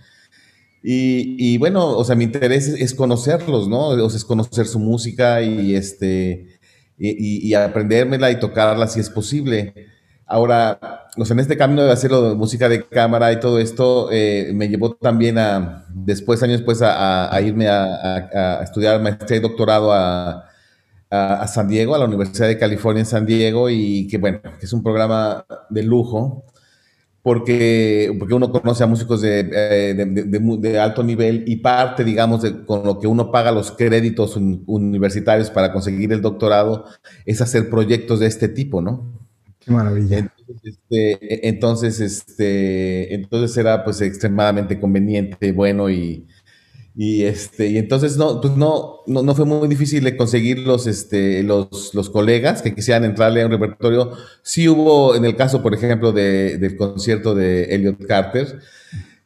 Y, 0.87 1.57
bueno, 1.57 1.97
o 1.97 2.03
sea, 2.03 2.15
mi 2.15 2.25
interés 2.25 2.67
es, 2.67 2.93
conocerlos, 2.93 3.67
¿no? 3.67 3.87
O 3.87 4.09
sea, 4.09 4.17
es 4.17 4.23
conocer 4.23 4.67
su 4.67 4.77
música 4.77 5.41
y, 5.41 5.73
este, 5.73 6.59
y, 6.99 7.47
y, 7.49 7.53
aprendérmela 7.55 8.29
y 8.29 8.39
tocarla 8.39 8.87
si 8.87 8.99
es 8.99 9.09
posible. 9.09 9.73
Ahora, 10.27 11.07
o 11.17 11.25
sea, 11.25 11.33
en 11.33 11.39
este 11.39 11.57
camino 11.57 11.83
de 11.83 11.91
hacerlo 11.91 12.29
de 12.29 12.35
música 12.35 12.69
de 12.69 12.87
cámara 12.87 13.31
y 13.31 13.39
todo 13.39 13.57
esto, 13.59 14.09
eh, 14.11 14.51
me 14.53 14.69
llevó 14.69 14.93
también 14.93 15.39
a, 15.39 15.85
después, 15.89 16.43
años 16.43 16.59
después, 16.59 16.83
a, 16.83 17.35
irme 17.41 17.67
a, 17.67 18.61
estudiar 18.63 19.01
maestría 19.01 19.37
y 19.39 19.41
doctorado 19.41 19.91
a, 19.91 20.45
San 21.09 21.67
Diego, 21.67 21.95
a 21.95 21.99
la 21.99 22.05
Universidad 22.05 22.47
de 22.47 22.57
California 22.57 23.01
en 23.01 23.05
San 23.05 23.25
Diego, 23.25 23.69
y 23.69 24.07
que 24.07 24.17
bueno, 24.17 24.41
que 24.41 24.65
es 24.65 24.73
un 24.73 24.83
programa 24.83 25.45
de 25.69 25.83
lujo 25.83 26.45
porque, 27.25 28.15
porque 28.19 28.35
uno 28.35 28.51
conoce 28.51 28.83
a 28.83 28.87
músicos 28.87 29.21
de, 29.21 29.49
eh, 29.51 29.95
de, 29.95 30.79
alto 30.79 31.03
nivel 31.03 31.43
y 31.47 31.55
parte, 31.55 32.03
digamos, 32.03 32.43
de, 32.43 32.63
con 32.65 32.83
lo 32.83 32.99
que 32.99 33.07
uno 33.07 33.31
paga 33.31 33.51
los 33.51 33.71
créditos 33.71 34.37
universitarios 34.37 35.49
para 35.49 35.73
conseguir 35.73 36.13
el 36.13 36.21
doctorado, 36.21 36.85
es 37.25 37.41
hacer 37.41 37.67
proyectos 37.67 38.19
de 38.19 38.27
este 38.27 38.47
tipo, 38.47 38.79
¿no? 38.79 39.11
Qué 39.57 39.71
maravilla. 39.71 40.19
Entonces, 40.19 40.75
este, 40.75 41.47
entonces, 41.47 41.99
este, 41.99 43.15
entonces 43.15 43.57
era 43.57 43.83
pues 43.83 44.01
extremadamente 44.01 44.79
conveniente, 44.79 45.51
bueno 45.51 45.89
y, 45.89 46.27
y, 46.97 47.23
este, 47.23 47.67
y 47.67 47.77
entonces 47.77 48.15
no, 48.15 48.39
pues 48.39 48.55
no, 48.55 49.01
no, 49.05 49.35
fue 49.35 49.45
muy 49.45 49.67
difícil 49.67 50.15
conseguir 50.15 50.59
los, 50.59 50.87
este, 50.87 51.43
los, 51.43 51.93
los, 51.93 52.09
colegas 52.09 52.61
que 52.61 52.73
quisieran 52.73 53.03
entrarle 53.03 53.41
a 53.41 53.47
un 53.47 53.51
repertorio. 53.51 54.11
Sí 54.43 54.69
hubo, 54.69 55.13
en 55.13 55.25
el 55.25 55.35
caso, 55.35 55.61
por 55.61 55.73
ejemplo, 55.73 56.13
de, 56.13 56.57
del 56.57 56.77
concierto 56.77 57.35
de 57.35 57.75
Elliot 57.75 58.05
Carter, 58.07 58.59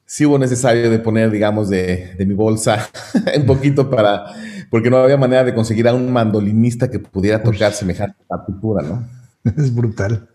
sí 0.03 0.25
hubo 0.25 0.39
necesario 0.39 0.89
de 0.89 0.97
poner, 0.97 1.29
digamos, 1.29 1.69
de, 1.69 2.15
de 2.17 2.25
mi 2.25 2.33
bolsa 2.33 2.89
un 3.37 3.45
poquito 3.45 3.87
para, 3.87 4.25
porque 4.71 4.89
no 4.89 4.97
había 4.97 5.17
manera 5.17 5.43
de 5.43 5.53
conseguir 5.53 5.87
a 5.87 5.93
un 5.93 6.11
mandolinista 6.11 6.89
que 6.89 6.97
pudiera 6.97 7.43
tocar 7.43 7.73
semejante 7.73 8.17
partitura, 8.27 8.81
¿no? 8.81 9.18
Es 9.57 9.73
brutal. 9.73 10.29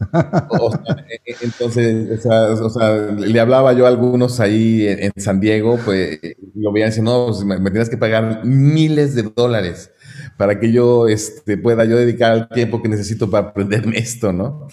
E, 1.08 1.32
e, 1.32 1.36
entonces, 1.42 2.24
o 2.26 2.70
sea, 2.70 2.94
le 3.12 3.40
hablaba 3.40 3.72
yo 3.72 3.86
a 3.86 3.88
algunos 3.88 4.40
ahí 4.40 4.86
en, 4.86 5.12
San 5.16 5.40
Diego, 5.40 5.78
pues 5.84 6.18
lo 6.54 6.72
veían 6.72 6.90
diciendo, 6.90 7.28
no, 7.28 7.46
pues, 7.46 7.60
me, 7.60 7.70
tienes 7.70 7.88
que 7.88 7.96
pagar 7.96 8.44
miles 8.44 9.14
de 9.14 9.22
dólares 9.22 9.90
para 10.36 10.58
que 10.58 10.72
yo 10.72 11.06
este, 11.06 11.58
pueda 11.58 11.84
yo 11.84 11.96
dedicar 11.96 12.36
el 12.36 12.48
tiempo 12.48 12.82
que 12.82 12.88
necesito 12.88 13.30
para 13.30 13.48
aprenderme 13.48 13.98
esto, 13.98 14.32
¿no? 14.32 14.68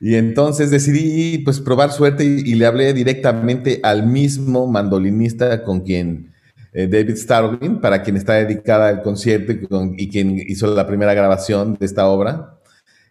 Y 0.00 0.14
entonces 0.16 0.70
decidí 0.70 1.38
pues 1.38 1.58
probar 1.58 1.90
suerte 1.90 2.24
y, 2.24 2.54
le 2.54 2.66
hablé 2.66 2.92
directamente 2.92 3.80
al 3.82 4.06
mismo 4.06 4.66
mandolinista 4.66 5.64
con 5.64 5.80
quien 5.80 6.32
eh, 6.74 6.86
David 6.86 7.16
Starling, 7.16 7.80
para 7.80 8.02
quien 8.02 8.16
está 8.16 8.34
dedicada 8.34 8.90
el 8.90 9.00
concierto 9.00 9.52
y 9.96 10.10
quien 10.10 10.38
hizo 10.38 10.66
la 10.74 10.86
primera 10.86 11.14
grabación 11.14 11.78
de 11.80 11.86
esta 11.86 12.06
obra 12.08 12.56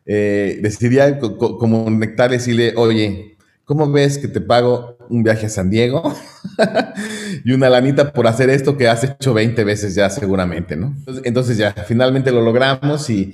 eh, 0.06 0.60
decidiría 0.62 1.20
conectar 1.20 2.30
y 2.30 2.34
decirle, 2.34 2.74
oye, 2.76 3.38
¿cómo 3.66 3.92
ves 3.92 4.20
que 4.20 4.28
te 4.28 4.40
pago 4.40 4.98
un 5.10 5.24
viaje 5.24 5.48
a 5.48 5.50
San 5.50 5.70
Diego 5.70 6.14
y 7.44 7.52
una 7.52 7.70
lanita 7.70 8.14
por 8.14 8.28
hacer 8.28 8.50
esto 8.50 8.78
que 8.78 8.88
has 8.88 9.04
hecho 9.04 9.34
20 9.34 9.64
veces 9.64 9.96
ya 9.96 10.10
seguramente, 10.10 10.76
¿no? 10.76 10.96
Entonces, 11.24 11.58
ya, 11.58 11.74
finalmente 11.74 12.32
lo 12.32 12.42
logramos 12.42 13.10
y, 13.10 13.34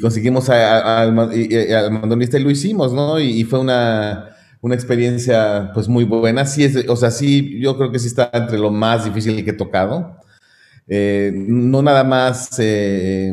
conseguimos 0.00 0.48
al 0.48 1.12
mandonista 1.12 2.38
y 2.38 2.42
lo 2.42 2.50
hicimos, 2.50 2.92
¿no? 2.92 3.18
Y, 3.18 3.42
fue 3.44 3.60
una, 3.60 4.28
experiencia 4.70 5.70
pues 5.74 5.88
muy 5.88 6.04
buena. 6.04 6.44
Sí, 6.46 6.64
es, 6.64 6.88
o 6.88 6.96
sea, 6.96 7.10
sí, 7.10 7.58
yo 7.60 7.76
creo 7.76 7.90
que 7.90 7.98
sí 7.98 8.06
está 8.06 8.30
entre 8.32 8.58
lo 8.58 8.70
más 8.70 9.04
difícil 9.04 9.42
que 9.44 9.50
he 9.50 9.54
tocado. 9.54 10.18
Eh, 10.86 11.32
no 11.34 11.82
nada 11.82 12.04
más... 12.04 12.50
Eh, 12.58 13.32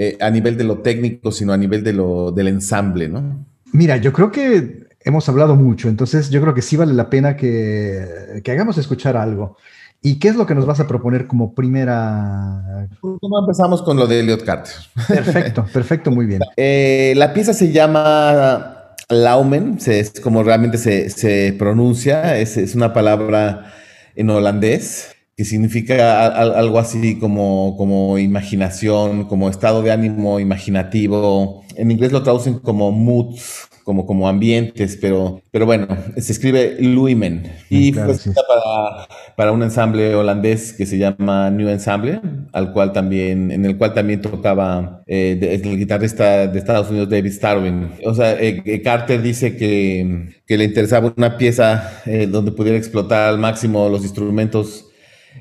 eh, 0.00 0.16
a 0.20 0.30
nivel 0.30 0.56
de 0.56 0.62
lo 0.62 0.78
técnico, 0.78 1.32
sino 1.32 1.52
a 1.52 1.56
nivel 1.56 1.82
de 1.82 1.92
lo, 1.92 2.30
del 2.30 2.46
ensamble, 2.46 3.08
¿no? 3.08 3.44
Mira, 3.72 3.96
yo 3.96 4.12
creo 4.12 4.30
que 4.30 4.86
hemos 5.00 5.28
hablado 5.28 5.56
mucho, 5.56 5.88
entonces 5.88 6.30
yo 6.30 6.40
creo 6.40 6.54
que 6.54 6.62
sí 6.62 6.76
vale 6.76 6.94
la 6.94 7.10
pena 7.10 7.36
que, 7.36 8.40
que 8.44 8.52
hagamos 8.52 8.78
escuchar 8.78 9.16
algo. 9.16 9.56
¿Y 10.00 10.20
qué 10.20 10.28
es 10.28 10.36
lo 10.36 10.46
que 10.46 10.54
nos 10.54 10.66
vas 10.66 10.78
a 10.78 10.86
proponer 10.86 11.26
como 11.26 11.52
primera? 11.52 12.86
¿Cómo 13.00 13.40
empezamos 13.40 13.82
con 13.82 13.96
lo 13.96 14.06
de 14.06 14.20
Elliot 14.20 14.44
Carter? 14.44 14.72
Perfecto, 15.08 15.66
perfecto, 15.72 16.12
muy 16.12 16.26
bien. 16.26 16.42
Eh, 16.56 17.14
la 17.16 17.34
pieza 17.34 17.52
se 17.52 17.72
llama 17.72 18.94
Laumen, 19.08 19.78
es 19.84 20.20
como 20.20 20.44
realmente 20.44 20.78
se, 20.78 21.10
se 21.10 21.56
pronuncia, 21.58 22.38
es, 22.38 22.56
es, 22.56 22.76
una 22.76 22.92
palabra 22.92 23.74
en 24.14 24.30
holandés 24.30 25.16
que 25.38 25.44
significa 25.44 26.26
algo 26.26 26.80
así 26.80 27.16
como, 27.16 27.76
como 27.76 28.18
imaginación, 28.18 29.26
como 29.26 29.48
estado 29.48 29.82
de 29.82 29.92
ánimo 29.92 30.40
imaginativo. 30.40 31.62
En 31.76 31.92
inglés 31.92 32.10
lo 32.10 32.24
traducen 32.24 32.58
como 32.58 32.90
moods, 32.90 33.68
como, 33.84 34.04
como 34.04 34.28
ambientes, 34.28 34.98
pero, 35.00 35.40
pero 35.52 35.64
bueno, 35.64 35.86
se 36.16 36.32
escribe 36.32 36.78
Luimen. 36.80 37.52
Y 37.70 37.92
fue 37.92 38.16
para, 38.34 39.06
para, 39.36 39.52
un 39.52 39.62
ensamble 39.62 40.12
holandés 40.16 40.72
que 40.72 40.86
se 40.86 40.98
llama 40.98 41.50
New 41.50 41.68
Ensemble, 41.68 42.20
al 42.52 42.72
cual 42.72 42.92
también, 42.92 43.52
en 43.52 43.64
el 43.64 43.78
cual 43.78 43.94
también 43.94 44.20
tocaba 44.20 45.04
eh, 45.06 45.60
el 45.62 45.78
guitarrista 45.78 46.48
de 46.48 46.58
Estados 46.58 46.90
Unidos, 46.90 47.10
David 47.10 47.30
Starwin. 47.30 47.92
O 48.04 48.12
sea, 48.12 48.32
eh, 48.32 48.60
eh, 48.64 48.82
Carter 48.82 49.22
dice 49.22 49.56
que, 49.56 50.34
que, 50.44 50.58
le 50.58 50.64
interesaba 50.64 51.14
una 51.16 51.38
pieza 51.38 51.92
donde 52.28 52.50
pudiera 52.50 52.76
explotar 52.76 53.28
al 53.28 53.38
máximo 53.38 53.88
los 53.88 54.02
instrumentos 54.02 54.87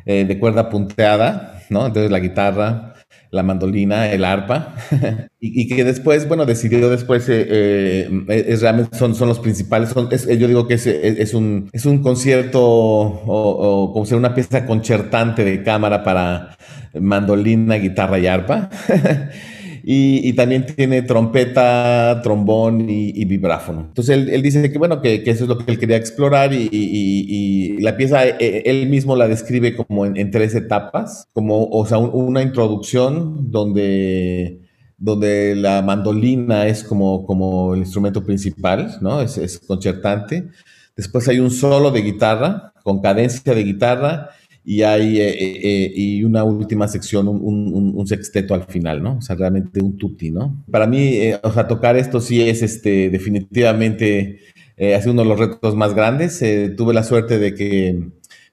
eh, 0.10 0.24
de 0.26 0.40
cuerda 0.40 0.70
punteada, 0.70 1.62
¿no? 1.70 1.86
Entonces 1.86 2.10
la 2.10 2.20
guitarra, 2.20 2.94
la 3.30 3.44
mandolina, 3.44 4.10
el 4.10 4.24
arpa, 4.24 4.74
y, 5.40 5.68
que 5.68 5.84
después, 5.84 6.28
bueno, 6.30 6.46
decidió 6.46 6.90
después, 6.90 7.28
eh, 7.28 7.46
eh, 7.50 8.46
es, 8.48 8.62
realmente 8.62 8.98
son, 8.98 9.16
son 9.16 9.28
los 9.28 9.40
principales, 9.40 9.94
yo 9.94 10.48
digo 10.48 10.66
que 10.66 10.76
es, 10.76 10.88
es, 10.88 11.34
un, 11.34 11.70
es 11.74 11.86
un 11.86 12.02
concierto 12.02 12.64
o, 12.64 13.86
o 13.86 13.92
como 13.92 14.06
sea 14.06 14.18
una 14.18 14.34
pieza 14.34 14.66
concertante 14.66 15.44
de 15.44 15.62
cámara 15.62 16.06
para 16.06 16.58
mandolina, 16.98 17.76
guitarra 17.76 18.18
y 18.18 18.28
arpa. 18.28 18.70
Y, 19.90 20.34
también 20.34 20.66
tiene 20.66 21.02
trompeta, 21.02 22.20
trombón 22.22 22.90
y, 22.90 23.24
vibráfono. 23.24 23.86
Entonces 23.88 24.18
él, 24.28 24.42
dice 24.42 24.70
que 24.70 24.78
bueno, 24.78 25.02
que, 25.02 25.24
eso 25.26 25.46
es 25.46 25.48
lo 25.48 25.58
que 25.58 25.72
él 25.72 25.80
quería 25.80 25.96
explorar 25.96 26.52
y, 26.52 27.78
la 27.80 27.96
pieza 27.96 28.28
eh, 28.28 28.36
eh, 28.38 28.64
él 28.66 28.90
mismo 28.90 29.16
la 29.16 29.30
describe 29.30 29.78
como 29.78 30.06
en, 30.06 30.30
tres 30.30 30.56
etapas, 30.56 31.30
como, 31.32 31.70
o 31.70 31.86
sea, 31.86 32.00
una 32.00 32.42
introducción 32.42 33.50
donde 33.50 34.60
donde 34.98 35.56
la 35.56 35.82
mandolina 35.82 36.68
es 36.68 36.84
como, 36.84 37.26
como 37.26 37.74
el 37.74 37.82
instrumento 37.82 38.26
principal, 38.26 38.98
¿no? 39.00 39.22
Es, 39.22 39.38
es 39.38 39.58
concertante. 39.60 40.50
Después 40.98 41.30
hay 41.30 41.40
un 41.40 41.52
solo 41.52 41.92
de 41.92 42.02
guitarra, 42.02 42.74
con 42.84 43.00
cadencia 43.00 43.54
de 43.54 43.64
guitarra, 43.64 44.32
y 44.70 44.84
hay 44.84 45.22
eh, 45.22 45.30
eh, 45.30 45.60
eh, 45.64 45.94
y 45.96 46.24
una 46.26 46.44
última 46.44 46.90
sección, 46.90 47.30
un, 47.30 47.94
un, 47.96 48.06
sexteto 48.06 48.54
al 48.54 48.66
final, 48.66 49.02
¿no? 49.02 49.16
O 49.20 49.22
sea, 49.22 49.38
realmente 49.38 49.82
un 49.82 49.98
tutti, 49.98 50.30
¿no? 50.30 50.62
Para 50.70 50.86
mí, 50.86 51.22
o 51.42 51.54
sea, 51.54 51.70
tocar 51.70 51.96
esto 51.96 52.20
sí 52.20 52.42
es 52.42 52.62
este, 52.62 53.10
definitivamente, 53.10 54.42
ha 54.78 55.00
sido 55.00 55.14
uno 55.14 55.22
de 55.24 55.30
los 55.30 55.40
retos 55.40 55.74
más 55.74 55.94
grandes. 55.94 56.44
tuve 56.76 56.94
la 56.94 57.04
suerte 57.04 57.40
de 57.40 57.54
que 57.56 58.10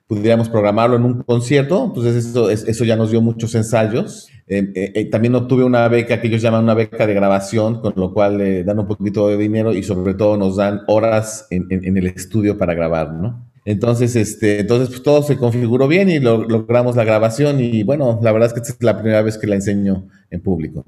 pudiéramos 0.06 0.48
programarlo 0.48 0.94
en 0.94 1.02
un 1.02 1.22
concierto, 1.24 1.86
entonces 1.86 2.26
eso, 2.26 2.48
eso 2.48 2.84
ya 2.84 2.94
nos 2.94 3.10
dio 3.10 3.20
muchos 3.20 3.52
ensayos. 3.56 4.28
también 5.10 5.34
obtuve 5.34 5.64
una 5.64 5.88
beca 5.88 6.20
que 6.20 6.28
ellos 6.28 6.42
llaman 6.42 6.62
una 6.62 6.74
beca 6.74 7.08
de 7.08 7.14
grabación, 7.14 7.80
con 7.80 7.92
lo 7.96 8.14
cual 8.14 8.64
dan 8.64 8.78
un 8.78 8.86
poquito 8.86 9.26
de 9.26 9.36
dinero 9.36 9.72
y 9.72 9.82
sobre 9.82 10.14
todo 10.14 10.36
nos 10.36 10.58
dan 10.58 10.82
horas 10.86 11.48
en, 11.50 11.66
en 11.70 11.96
el 11.96 12.06
estudio 12.06 12.56
para 12.56 12.72
grabar, 12.72 13.12
¿no? 13.12 13.43
Entonces, 13.64 14.14
este, 14.16 14.60
entonces 14.60 14.88
pues, 14.88 15.02
todo 15.02 15.22
se 15.22 15.36
configuró 15.36 15.88
bien 15.88 16.10
y 16.10 16.18
logramos 16.18 16.96
la 16.96 17.04
grabación 17.04 17.60
y 17.60 17.82
bueno, 17.82 18.20
la 18.22 18.32
verdad 18.32 18.48
es 18.48 18.52
que 18.52 18.60
esta 18.60 18.72
es 18.72 18.82
la 18.82 18.98
primera 18.98 19.22
vez 19.22 19.38
que 19.38 19.46
la 19.46 19.54
enseño 19.54 20.08
en 20.30 20.40
público. 20.40 20.84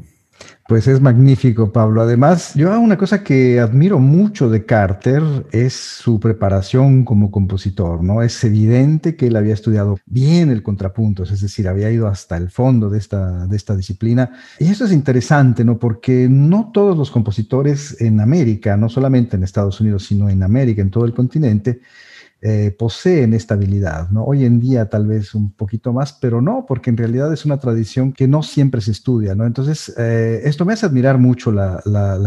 Pues 0.69 0.89
es 0.89 1.01
magnífico, 1.01 1.73
Pablo. 1.73 2.03
Además, 2.03 2.55
yo 2.55 2.79
una 2.81 2.99
cosa 2.99 3.23
que 3.23 3.61
admiro 3.61 4.01
mucho 4.01 4.51
de 4.51 4.67
Carter 4.67 5.23
es 5.53 5.75
su 5.75 6.19
preparación 6.19 7.05
como 7.05 7.31
compositor, 7.31 8.03
¿no? 8.03 8.21
Es 8.21 8.43
evidente 8.43 9.15
que 9.15 9.29
él 9.29 9.37
había 9.37 9.55
estudiado 9.55 9.97
bien 10.07 10.51
el 10.51 10.65
contrapunto, 10.65 11.23
es 11.23 11.41
decir, 11.41 11.69
había 11.69 11.91
ido 11.93 12.09
hasta 12.09 12.37
el 12.37 12.51
fondo 12.51 12.91
de 12.91 12.99
esta, 12.99 13.47
de 13.47 13.57
esta 13.57 13.77
disciplina. 13.77 14.33
Y 14.59 14.69
eso 14.69 14.87
es 14.87 14.93
interesante, 14.93 15.65
¿no? 15.65 15.79
Porque 15.79 16.27
no 16.29 16.73
todos 16.75 16.99
los 16.99 17.13
compositores 17.13 18.01
en 18.01 18.21
América, 18.21 18.77
no 18.77 18.89
solamente 18.89 19.37
en 19.37 19.45
Estados 19.45 19.81
Unidos, 19.81 20.05
sino 20.05 20.29
en 20.29 20.43
América, 20.43 20.83
en 20.83 20.91
todo 20.91 21.05
el 21.05 21.15
continente, 21.15 21.81
eh, 22.43 22.77
poseen 22.79 23.33
esta 23.33 23.55
habilidad, 23.55 24.11
¿no? 24.11 24.23
Hoy 24.25 24.45
en 24.45 24.61
día 24.61 24.91
tal 24.91 25.07
vez 25.07 25.35
un 25.35 25.53
poquito 25.53 25.95
más, 25.95 26.13
pero 26.13 26.43
no, 26.43 26.67
porque 26.69 26.91
en 26.91 26.99
realidad 26.99 27.33
es 27.33 27.47
una 27.47 27.59
tradición 27.59 28.13
que 28.13 28.29
no 28.29 28.43
siempre 28.43 28.83
se 28.83 28.91
estudia, 28.91 29.35
¿no? 29.35 29.47
Entonces, 29.47 29.95
eh, 29.97 30.43
esto 30.45 30.67
me 30.67 30.75
hace 30.75 30.85
admirar 30.85 31.17
mucho 31.17 31.51
la, 31.51 31.81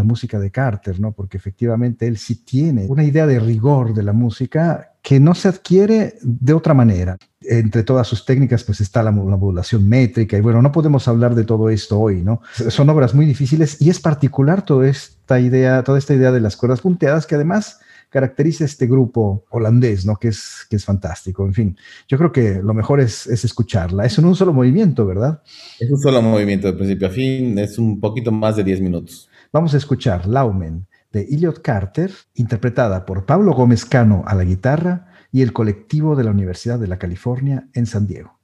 música 0.04 0.39
de 0.39 0.50
Carter, 0.50 1.00
¿no? 1.00 1.12
Porque 1.12 1.38
efectivamente 1.38 2.08
él 2.08 2.18
sí 2.18 2.44
tiene 2.44 2.88
una 2.88 3.04
idea 3.04 3.28
de 3.28 3.39
rigor 3.39 3.94
de 3.94 4.01
la 4.01 4.12
música 4.12 4.94
que 5.04 5.20
no 5.20 5.36
se 5.36 5.48
adquiere 5.48 6.16
de 6.24 6.54
otra 6.54 6.74
manera. 6.74 7.16
Entre 7.42 7.84
todas 7.84 8.08
sus 8.08 8.25
técnicas, 8.25 8.63
pues 8.63 8.82
está 8.82 9.04
la, 9.04 9.12
modulación 9.12 9.88
métrica 9.88 10.38
y 10.38 10.42
bueno, 10.42 10.62
no 10.63 10.72
podemos 10.72 11.08
hablar 11.08 11.36
de 11.36 11.44
todo 11.44 11.70
esto 11.70 12.00
hoy, 12.00 12.24
¿no? 12.24 12.42
Son 12.51 12.89
obras 12.89 13.13
muy 13.13 13.28
difíciles 13.28 13.80
y 13.80 13.92
es 13.92 14.00
particular 14.00 14.63
toda 14.63 14.88
esta 14.88 15.39
idea, 15.39 15.84
toda 15.84 16.00
esta 16.00 16.16
idea 16.16 16.32
de 16.32 16.42
las 16.42 16.58
cuerdas 16.58 16.82
punteadas 16.82 17.28
que 17.28 17.36
además 17.36 17.80
caracteriza 18.10 18.66
este 18.66 18.88
grupo 18.88 19.46
holandés, 19.50 20.06
¿no? 20.06 20.18
Que 20.18 20.30
es, 20.30 20.66
que 20.70 20.75
es 20.75 20.86
fantástico. 20.86 21.46
En 21.46 21.54
fin, 21.54 21.78
yo 22.08 22.18
creo 22.18 22.32
que 22.32 22.62
lo 22.63 22.74
mejor 22.74 23.00
es, 23.00 23.28
es 23.28 23.46
escucharla. 23.46 24.06
Es 24.06 24.18
en 24.18 24.25
un 24.25 24.36
solo 24.36 24.54
movimiento, 24.54 25.06
¿verdad? 25.06 25.42
Es 25.80 25.89
un 25.89 26.00
solo 26.00 26.22
movimiento 26.22 26.68
de 26.68 26.74
principio 26.74 27.08
a 27.08 27.12
fin, 27.12 27.58
es 27.60 27.78
un 27.78 28.00
poquito 28.00 28.32
más 28.32 28.56
de 28.56 28.63
10 28.63 28.82
minutos. 28.82 29.30
Vamos 29.51 29.74
a 29.74 29.78
escuchar 29.78 30.28
Laumen 30.28 30.88
de 31.12 31.22
Elliot 31.22 31.62
Carter, 31.62 32.12
interpretada 32.36 33.06
por 33.06 33.25
Pablo 33.25 33.54
Gómez 33.54 33.86
Cano 33.86 34.24
a 34.28 34.36
la 34.36 34.44
guitarra 34.44 35.08
y 35.32 35.42
el 35.42 35.54
colectivo 35.54 36.16
de 36.16 36.24
la 36.24 36.32
Universidad 36.32 36.80
de 36.80 36.88
la 36.88 36.98
California 36.98 37.68
en 37.74 37.86
San 37.86 38.08
Diego. 38.08 38.38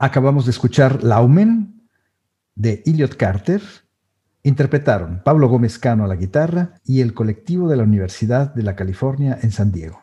Acabamos 0.00 0.44
de 0.44 0.52
escuchar 0.52 1.02
Laumen 1.02 1.82
de 2.54 2.84
Elliot 2.86 3.16
Carter. 3.16 3.60
Interpretaron 4.44 5.22
Pablo 5.24 5.48
Gómez 5.48 5.76
Cano 5.76 6.04
a 6.04 6.06
la 6.06 6.14
guitarra 6.14 6.74
y 6.84 7.00
el 7.00 7.14
colectivo 7.14 7.68
de 7.68 7.76
la 7.76 7.82
Universidad 7.82 8.54
de 8.54 8.62
la 8.62 8.76
California 8.76 9.38
en 9.42 9.50
San 9.50 9.72
Diego. 9.72 10.00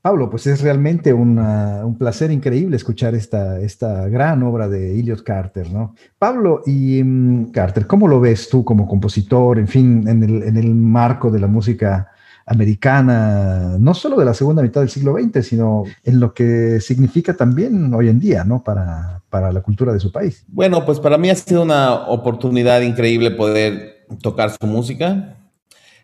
Pablo, 0.00 0.30
pues 0.30 0.46
es 0.46 0.62
realmente 0.62 1.12
un 1.12 1.96
placer 1.98 2.30
increíble 2.30 2.76
escuchar 2.76 3.14
esta, 3.14 3.60
esta 3.60 4.08
gran 4.08 4.42
obra 4.42 4.70
de 4.70 4.98
Elliot 4.98 5.22
Carter, 5.22 5.70
¿no? 5.70 5.94
Pablo 6.18 6.62
y 6.64 7.04
mm, 7.04 7.50
Carter, 7.50 7.86
¿cómo 7.86 8.08
lo 8.08 8.20
ves 8.20 8.48
tú 8.48 8.64
como 8.64 8.88
compositor, 8.88 9.58
en 9.58 9.68
fin, 9.68 10.08
en 10.08 10.22
el, 10.22 10.42
en 10.44 10.56
el 10.56 10.74
marco 10.74 11.30
de 11.30 11.40
la 11.40 11.46
música 11.46 12.08
americana, 12.50 13.76
no 13.78 13.94
solo 13.94 14.16
de 14.16 14.24
la 14.24 14.34
segunda 14.34 14.60
mitad 14.60 14.80
del 14.80 14.90
siglo 14.90 15.14
XX, 15.14 15.46
sino 15.46 15.84
en 16.02 16.18
lo 16.18 16.34
que 16.34 16.80
significa 16.80 17.34
también 17.34 17.94
hoy 17.94 18.08
en 18.08 18.18
día, 18.18 18.42
¿no? 18.42 18.64
Para, 18.64 19.22
para 19.30 19.52
la 19.52 19.62
cultura 19.62 19.92
de 19.92 20.00
su 20.00 20.10
país. 20.10 20.44
Bueno, 20.48 20.84
pues 20.84 20.98
para 20.98 21.16
mí 21.16 21.30
ha 21.30 21.36
sido 21.36 21.62
una 21.62 22.08
oportunidad 22.08 22.80
increíble 22.80 23.30
poder 23.30 24.04
tocar 24.20 24.50
su 24.50 24.66
música. 24.66 25.36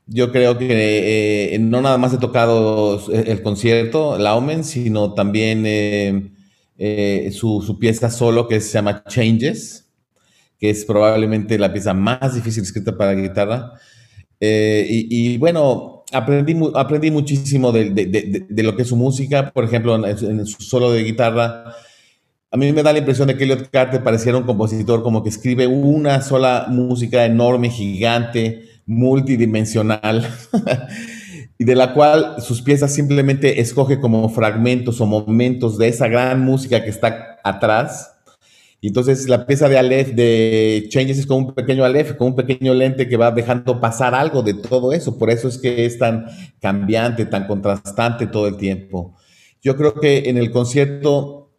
Yo 0.06 0.30
creo 0.30 0.56
que 0.56 1.52
eh, 1.52 1.58
no 1.58 1.82
nada 1.82 1.98
más 1.98 2.14
he 2.14 2.18
tocado 2.18 3.00
el 3.12 3.42
concierto, 3.42 4.16
la 4.16 4.36
Omen, 4.36 4.62
sino 4.62 5.14
también 5.14 5.64
eh, 5.66 6.30
eh, 6.78 7.32
su, 7.32 7.60
su, 7.60 7.76
pieza 7.80 8.08
solo 8.08 8.46
que 8.46 8.60
se 8.60 8.74
llama 8.74 9.02
Changes, 9.02 9.88
que 10.60 10.70
es 10.70 10.84
probablemente 10.84 11.58
la 11.58 11.72
pieza 11.72 11.92
más 11.92 12.36
difícil 12.36 12.62
escrita 12.62 12.96
para 12.96 13.14
guitarra. 13.14 13.72
Y, 14.38 15.32
y, 15.32 15.38
bueno, 15.38 15.95
aprendí, 16.12 16.56
aprendí 16.74 17.10
muchísimo 17.10 17.72
de, 17.72 17.90
de, 17.90 18.46
de, 18.48 18.62
lo 18.62 18.76
que 18.76 18.82
es 18.82 18.88
su 18.88 18.96
música, 18.96 19.50
por 19.50 19.64
ejemplo, 19.64 20.06
en, 20.06 20.46
su 20.46 20.62
solo 20.62 20.92
de 20.92 21.02
guitarra. 21.02 21.74
A 22.50 22.56
mí 22.56 22.72
me 22.72 22.82
da 22.82 22.92
la 22.92 23.00
impresión 23.00 23.28
de 23.28 23.36
que 23.36 23.44
Elliot 23.44 23.70
Carter 23.70 24.02
pareciera 24.02 24.38
un 24.38 24.44
compositor 24.44 25.02
como 25.02 25.22
que 25.22 25.28
escribe 25.28 25.66
una 25.66 26.22
sola 26.22 26.66
música 26.68 27.24
enorme, 27.24 27.70
gigante, 27.70 28.62
multidimensional, 28.86 30.28
y 31.58 31.64
de 31.64 31.74
la 31.74 31.92
cual 31.92 32.36
sus 32.40 32.62
piezas 32.62 32.94
simplemente 32.94 33.60
escoge 33.60 33.98
como 33.98 34.28
fragmentos 34.28 35.00
o 35.00 35.06
momentos 35.06 35.78
de 35.78 35.88
esa 35.88 36.06
gran 36.08 36.40
música 36.40 36.82
que 36.84 36.90
está 36.90 37.38
atrás 37.42 38.15
entonces 38.82 39.28
la 39.28 39.46
pieza 39.46 39.68
de 39.68 39.78
Aleph 39.78 40.14
de 40.14 40.86
Changes 40.88 41.18
es 41.18 41.26
como 41.26 41.48
un 41.48 41.54
pequeño 41.54 41.84
Aleph, 41.84 42.16
como 42.16 42.30
un 42.30 42.36
pequeño 42.36 42.74
lente 42.74 43.08
que 43.08 43.16
va 43.16 43.30
dejando 43.30 43.80
pasar 43.80 44.14
algo 44.14 44.42
de 44.42 44.54
todo 44.54 44.92
eso. 44.92 45.18
Por 45.18 45.30
eso 45.30 45.48
es 45.48 45.58
que 45.58 45.86
es 45.86 45.98
tan 45.98 46.26
cambiante, 46.60 47.26
tan 47.26 47.46
contrastante 47.46 48.26
todo 48.26 48.46
el 48.48 48.56
tiempo. 48.56 49.16
Yo 49.62 49.76
creo 49.76 49.94
que 49.94 50.28
en 50.28 50.38
el 50.38 50.50
concierto 50.50 51.50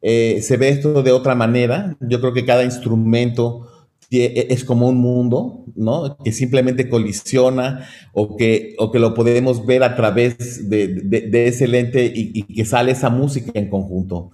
eh, 0.00 0.40
se 0.42 0.56
ve 0.56 0.70
esto 0.70 1.02
de 1.02 1.12
otra 1.12 1.34
manera. 1.34 1.96
Yo 2.00 2.20
creo 2.20 2.32
que 2.32 2.44
cada 2.46 2.64
instrumento 2.64 3.68
es 4.12 4.64
como 4.64 4.88
un 4.88 4.98
mundo, 4.98 5.64
¿no? 5.74 6.18
Que 6.22 6.32
simplemente 6.32 6.88
colisiona 6.88 7.88
o 8.12 8.36
que, 8.36 8.74
o 8.78 8.90
que 8.90 8.98
lo 8.98 9.14
podemos 9.14 9.64
ver 9.64 9.82
a 9.82 9.96
través 9.96 10.68
de, 10.68 11.30
ese 11.46 11.66
lente 11.66 12.12
y, 12.14 12.42
que 12.42 12.64
sale 12.64 12.92
esa 12.92 13.08
música 13.08 13.52
en 13.54 13.70
conjunto 13.70 14.30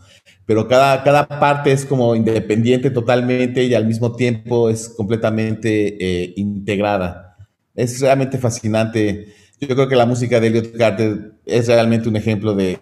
pero 0.48 0.66
cada, 0.66 1.04
cada 1.04 1.28
parte 1.28 1.72
es 1.72 1.84
como 1.84 2.16
independiente 2.16 2.88
totalmente 2.88 3.64
y 3.64 3.74
al 3.74 3.86
mismo 3.86 4.16
tiempo 4.16 4.70
es 4.70 4.88
completamente 4.88 5.68
eh, 6.00 6.32
integrada. 6.36 7.36
Es 7.74 8.00
realmente 8.00 8.38
fascinante. 8.38 9.26
Yo 9.60 9.68
creo 9.68 9.86
que 9.86 9.94
la 9.94 10.06
música 10.06 10.40
de 10.40 10.46
Elliot 10.46 10.74
Carter 10.74 11.34
es 11.44 11.66
realmente 11.66 12.08
un 12.08 12.16
ejemplo 12.16 12.54
de, 12.54 12.78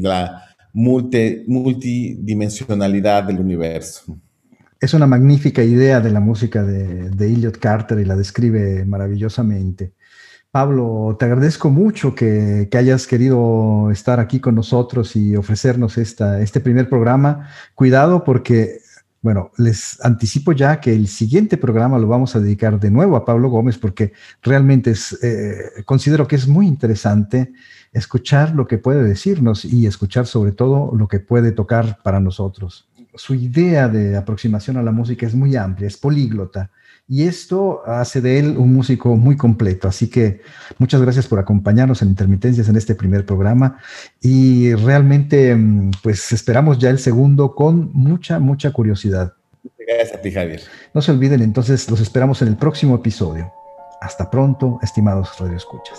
la 0.00 0.44
multi, 0.72 1.44
multidimensionalidad 1.46 3.24
del 3.24 3.40
universo. 3.40 4.16
Es 4.80 4.94
una 4.94 5.06
magnífica 5.06 5.62
idea 5.62 6.00
de 6.00 6.12
la 6.12 6.20
música 6.20 6.62
de, 6.62 7.10
de 7.10 7.26
Elliot 7.26 7.58
Carter 7.58 7.98
y 7.98 8.06
la 8.06 8.16
describe 8.16 8.86
maravillosamente. 8.86 9.92
Pablo, 10.50 11.16
te 11.16 11.26
agradezco 11.26 11.70
mucho 11.70 12.12
que, 12.14 12.68
hayas 12.72 13.06
querido 13.06 13.88
estar 13.92 14.18
aquí 14.18 14.40
con 14.40 14.56
nosotros 14.56 15.14
y 15.14 15.36
ofrecernos 15.36 15.96
esta, 15.96 16.40
este 16.40 16.58
primer 16.58 16.88
programa. 16.88 17.48
Cuidado 17.76 18.24
porque, 18.24 18.80
bueno, 19.22 19.52
les 19.58 20.04
anticipo 20.04 20.50
ya 20.50 20.80
que 20.80 20.92
el 20.92 21.06
siguiente 21.06 21.56
programa 21.56 22.00
lo 22.00 22.08
vamos 22.08 22.34
a 22.34 22.40
dedicar 22.40 22.80
de 22.80 22.90
nuevo 22.90 23.14
a 23.14 23.24
Pablo 23.24 23.48
Gómez 23.48 23.78
porque 23.78 24.12
realmente 24.42 24.90
es, 24.90 25.22
eh, 25.22 25.84
considero 25.84 26.26
que 26.26 26.34
es 26.34 26.48
muy 26.48 26.66
interesante 26.66 27.52
escuchar 27.92 28.52
lo 28.52 28.66
que 28.66 28.78
puede 28.78 29.04
decirnos 29.04 29.64
y 29.64 29.86
escuchar 29.86 30.26
sobre 30.26 30.50
todo 30.50 30.90
lo 30.96 31.06
que 31.06 31.20
puede 31.20 31.52
tocar 31.52 31.98
para 32.02 32.18
nosotros. 32.18 32.88
Su 33.14 33.34
idea 33.34 33.88
de 33.88 34.16
aproximación 34.16 34.78
a 34.78 34.82
la 34.82 34.90
música 34.90 35.26
es 35.26 35.34
muy 35.34 35.54
amplia, 35.54 35.86
es 35.86 35.96
políglota 35.96 36.72
y 37.10 37.24
esto 37.24 37.82
hace 37.86 38.20
de 38.20 38.38
él 38.38 38.56
un 38.56 38.72
músico 38.72 39.16
muy 39.16 39.36
completo. 39.36 39.88
Así 39.88 40.08
que 40.08 40.42
muchas 40.78 41.02
gracias 41.02 41.26
por 41.26 41.40
acompañarnos 41.40 42.02
en 42.02 42.08
Intermitencias 42.08 42.68
en 42.68 42.76
este 42.76 42.94
primer 42.94 43.26
programa 43.26 43.78
y 44.20 44.72
realmente 44.74 45.56
mm, 45.56 45.90
pues 46.04 46.30
esperamos 46.30 46.78
ya 46.78 46.88
el 46.88 47.00
segundo 47.00 47.56
con 47.56 47.90
mucha, 47.94 48.38
mucha 48.38 48.70
curiosidad. 48.70 49.32
Gracias 49.76 50.16
a 50.16 50.22
ti, 50.22 50.30
Javier. 50.30 50.62
No 50.94 51.02
se 51.02 51.10
olviden 51.10 51.42
entonces, 51.42 51.90
los 51.90 52.00
esperamos 52.00 52.42
en 52.42 52.48
el 52.48 52.56
próximo 52.56 52.94
episodio. 52.94 53.52
Hasta 54.00 54.30
pronto, 54.30 54.78
estimados 54.80 55.36
radioescuchas. 55.36 55.98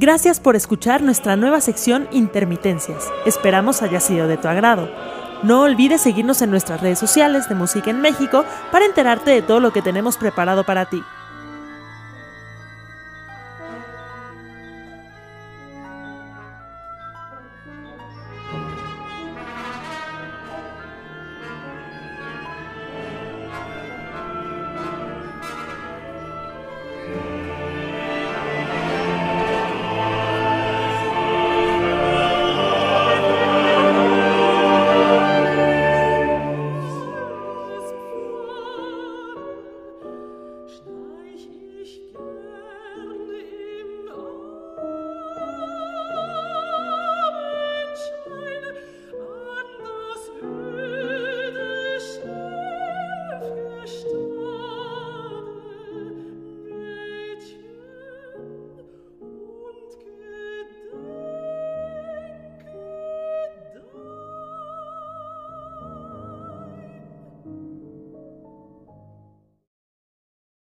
Gracias 0.00 0.38
por 0.38 0.54
escuchar 0.54 1.02
nuestra 1.02 1.34
nueva 1.34 1.60
sección 1.60 2.06
Intermitencias. 2.12 3.10
Esperamos 3.26 3.82
haya 3.82 3.98
sido 3.98 4.28
de 4.28 4.36
tu 4.36 4.46
agrado. 4.46 4.88
No 5.42 5.62
olvides 5.62 6.02
seguirnos 6.02 6.40
en 6.40 6.52
nuestras 6.52 6.80
redes 6.80 7.00
sociales 7.00 7.48
de 7.48 7.56
Música 7.56 7.90
en 7.90 8.00
México 8.00 8.44
para 8.70 8.84
enterarte 8.84 9.32
de 9.32 9.42
todo 9.42 9.58
lo 9.58 9.72
que 9.72 9.82
tenemos 9.82 10.16
preparado 10.16 10.62
para 10.62 10.88
ti. 10.88 11.02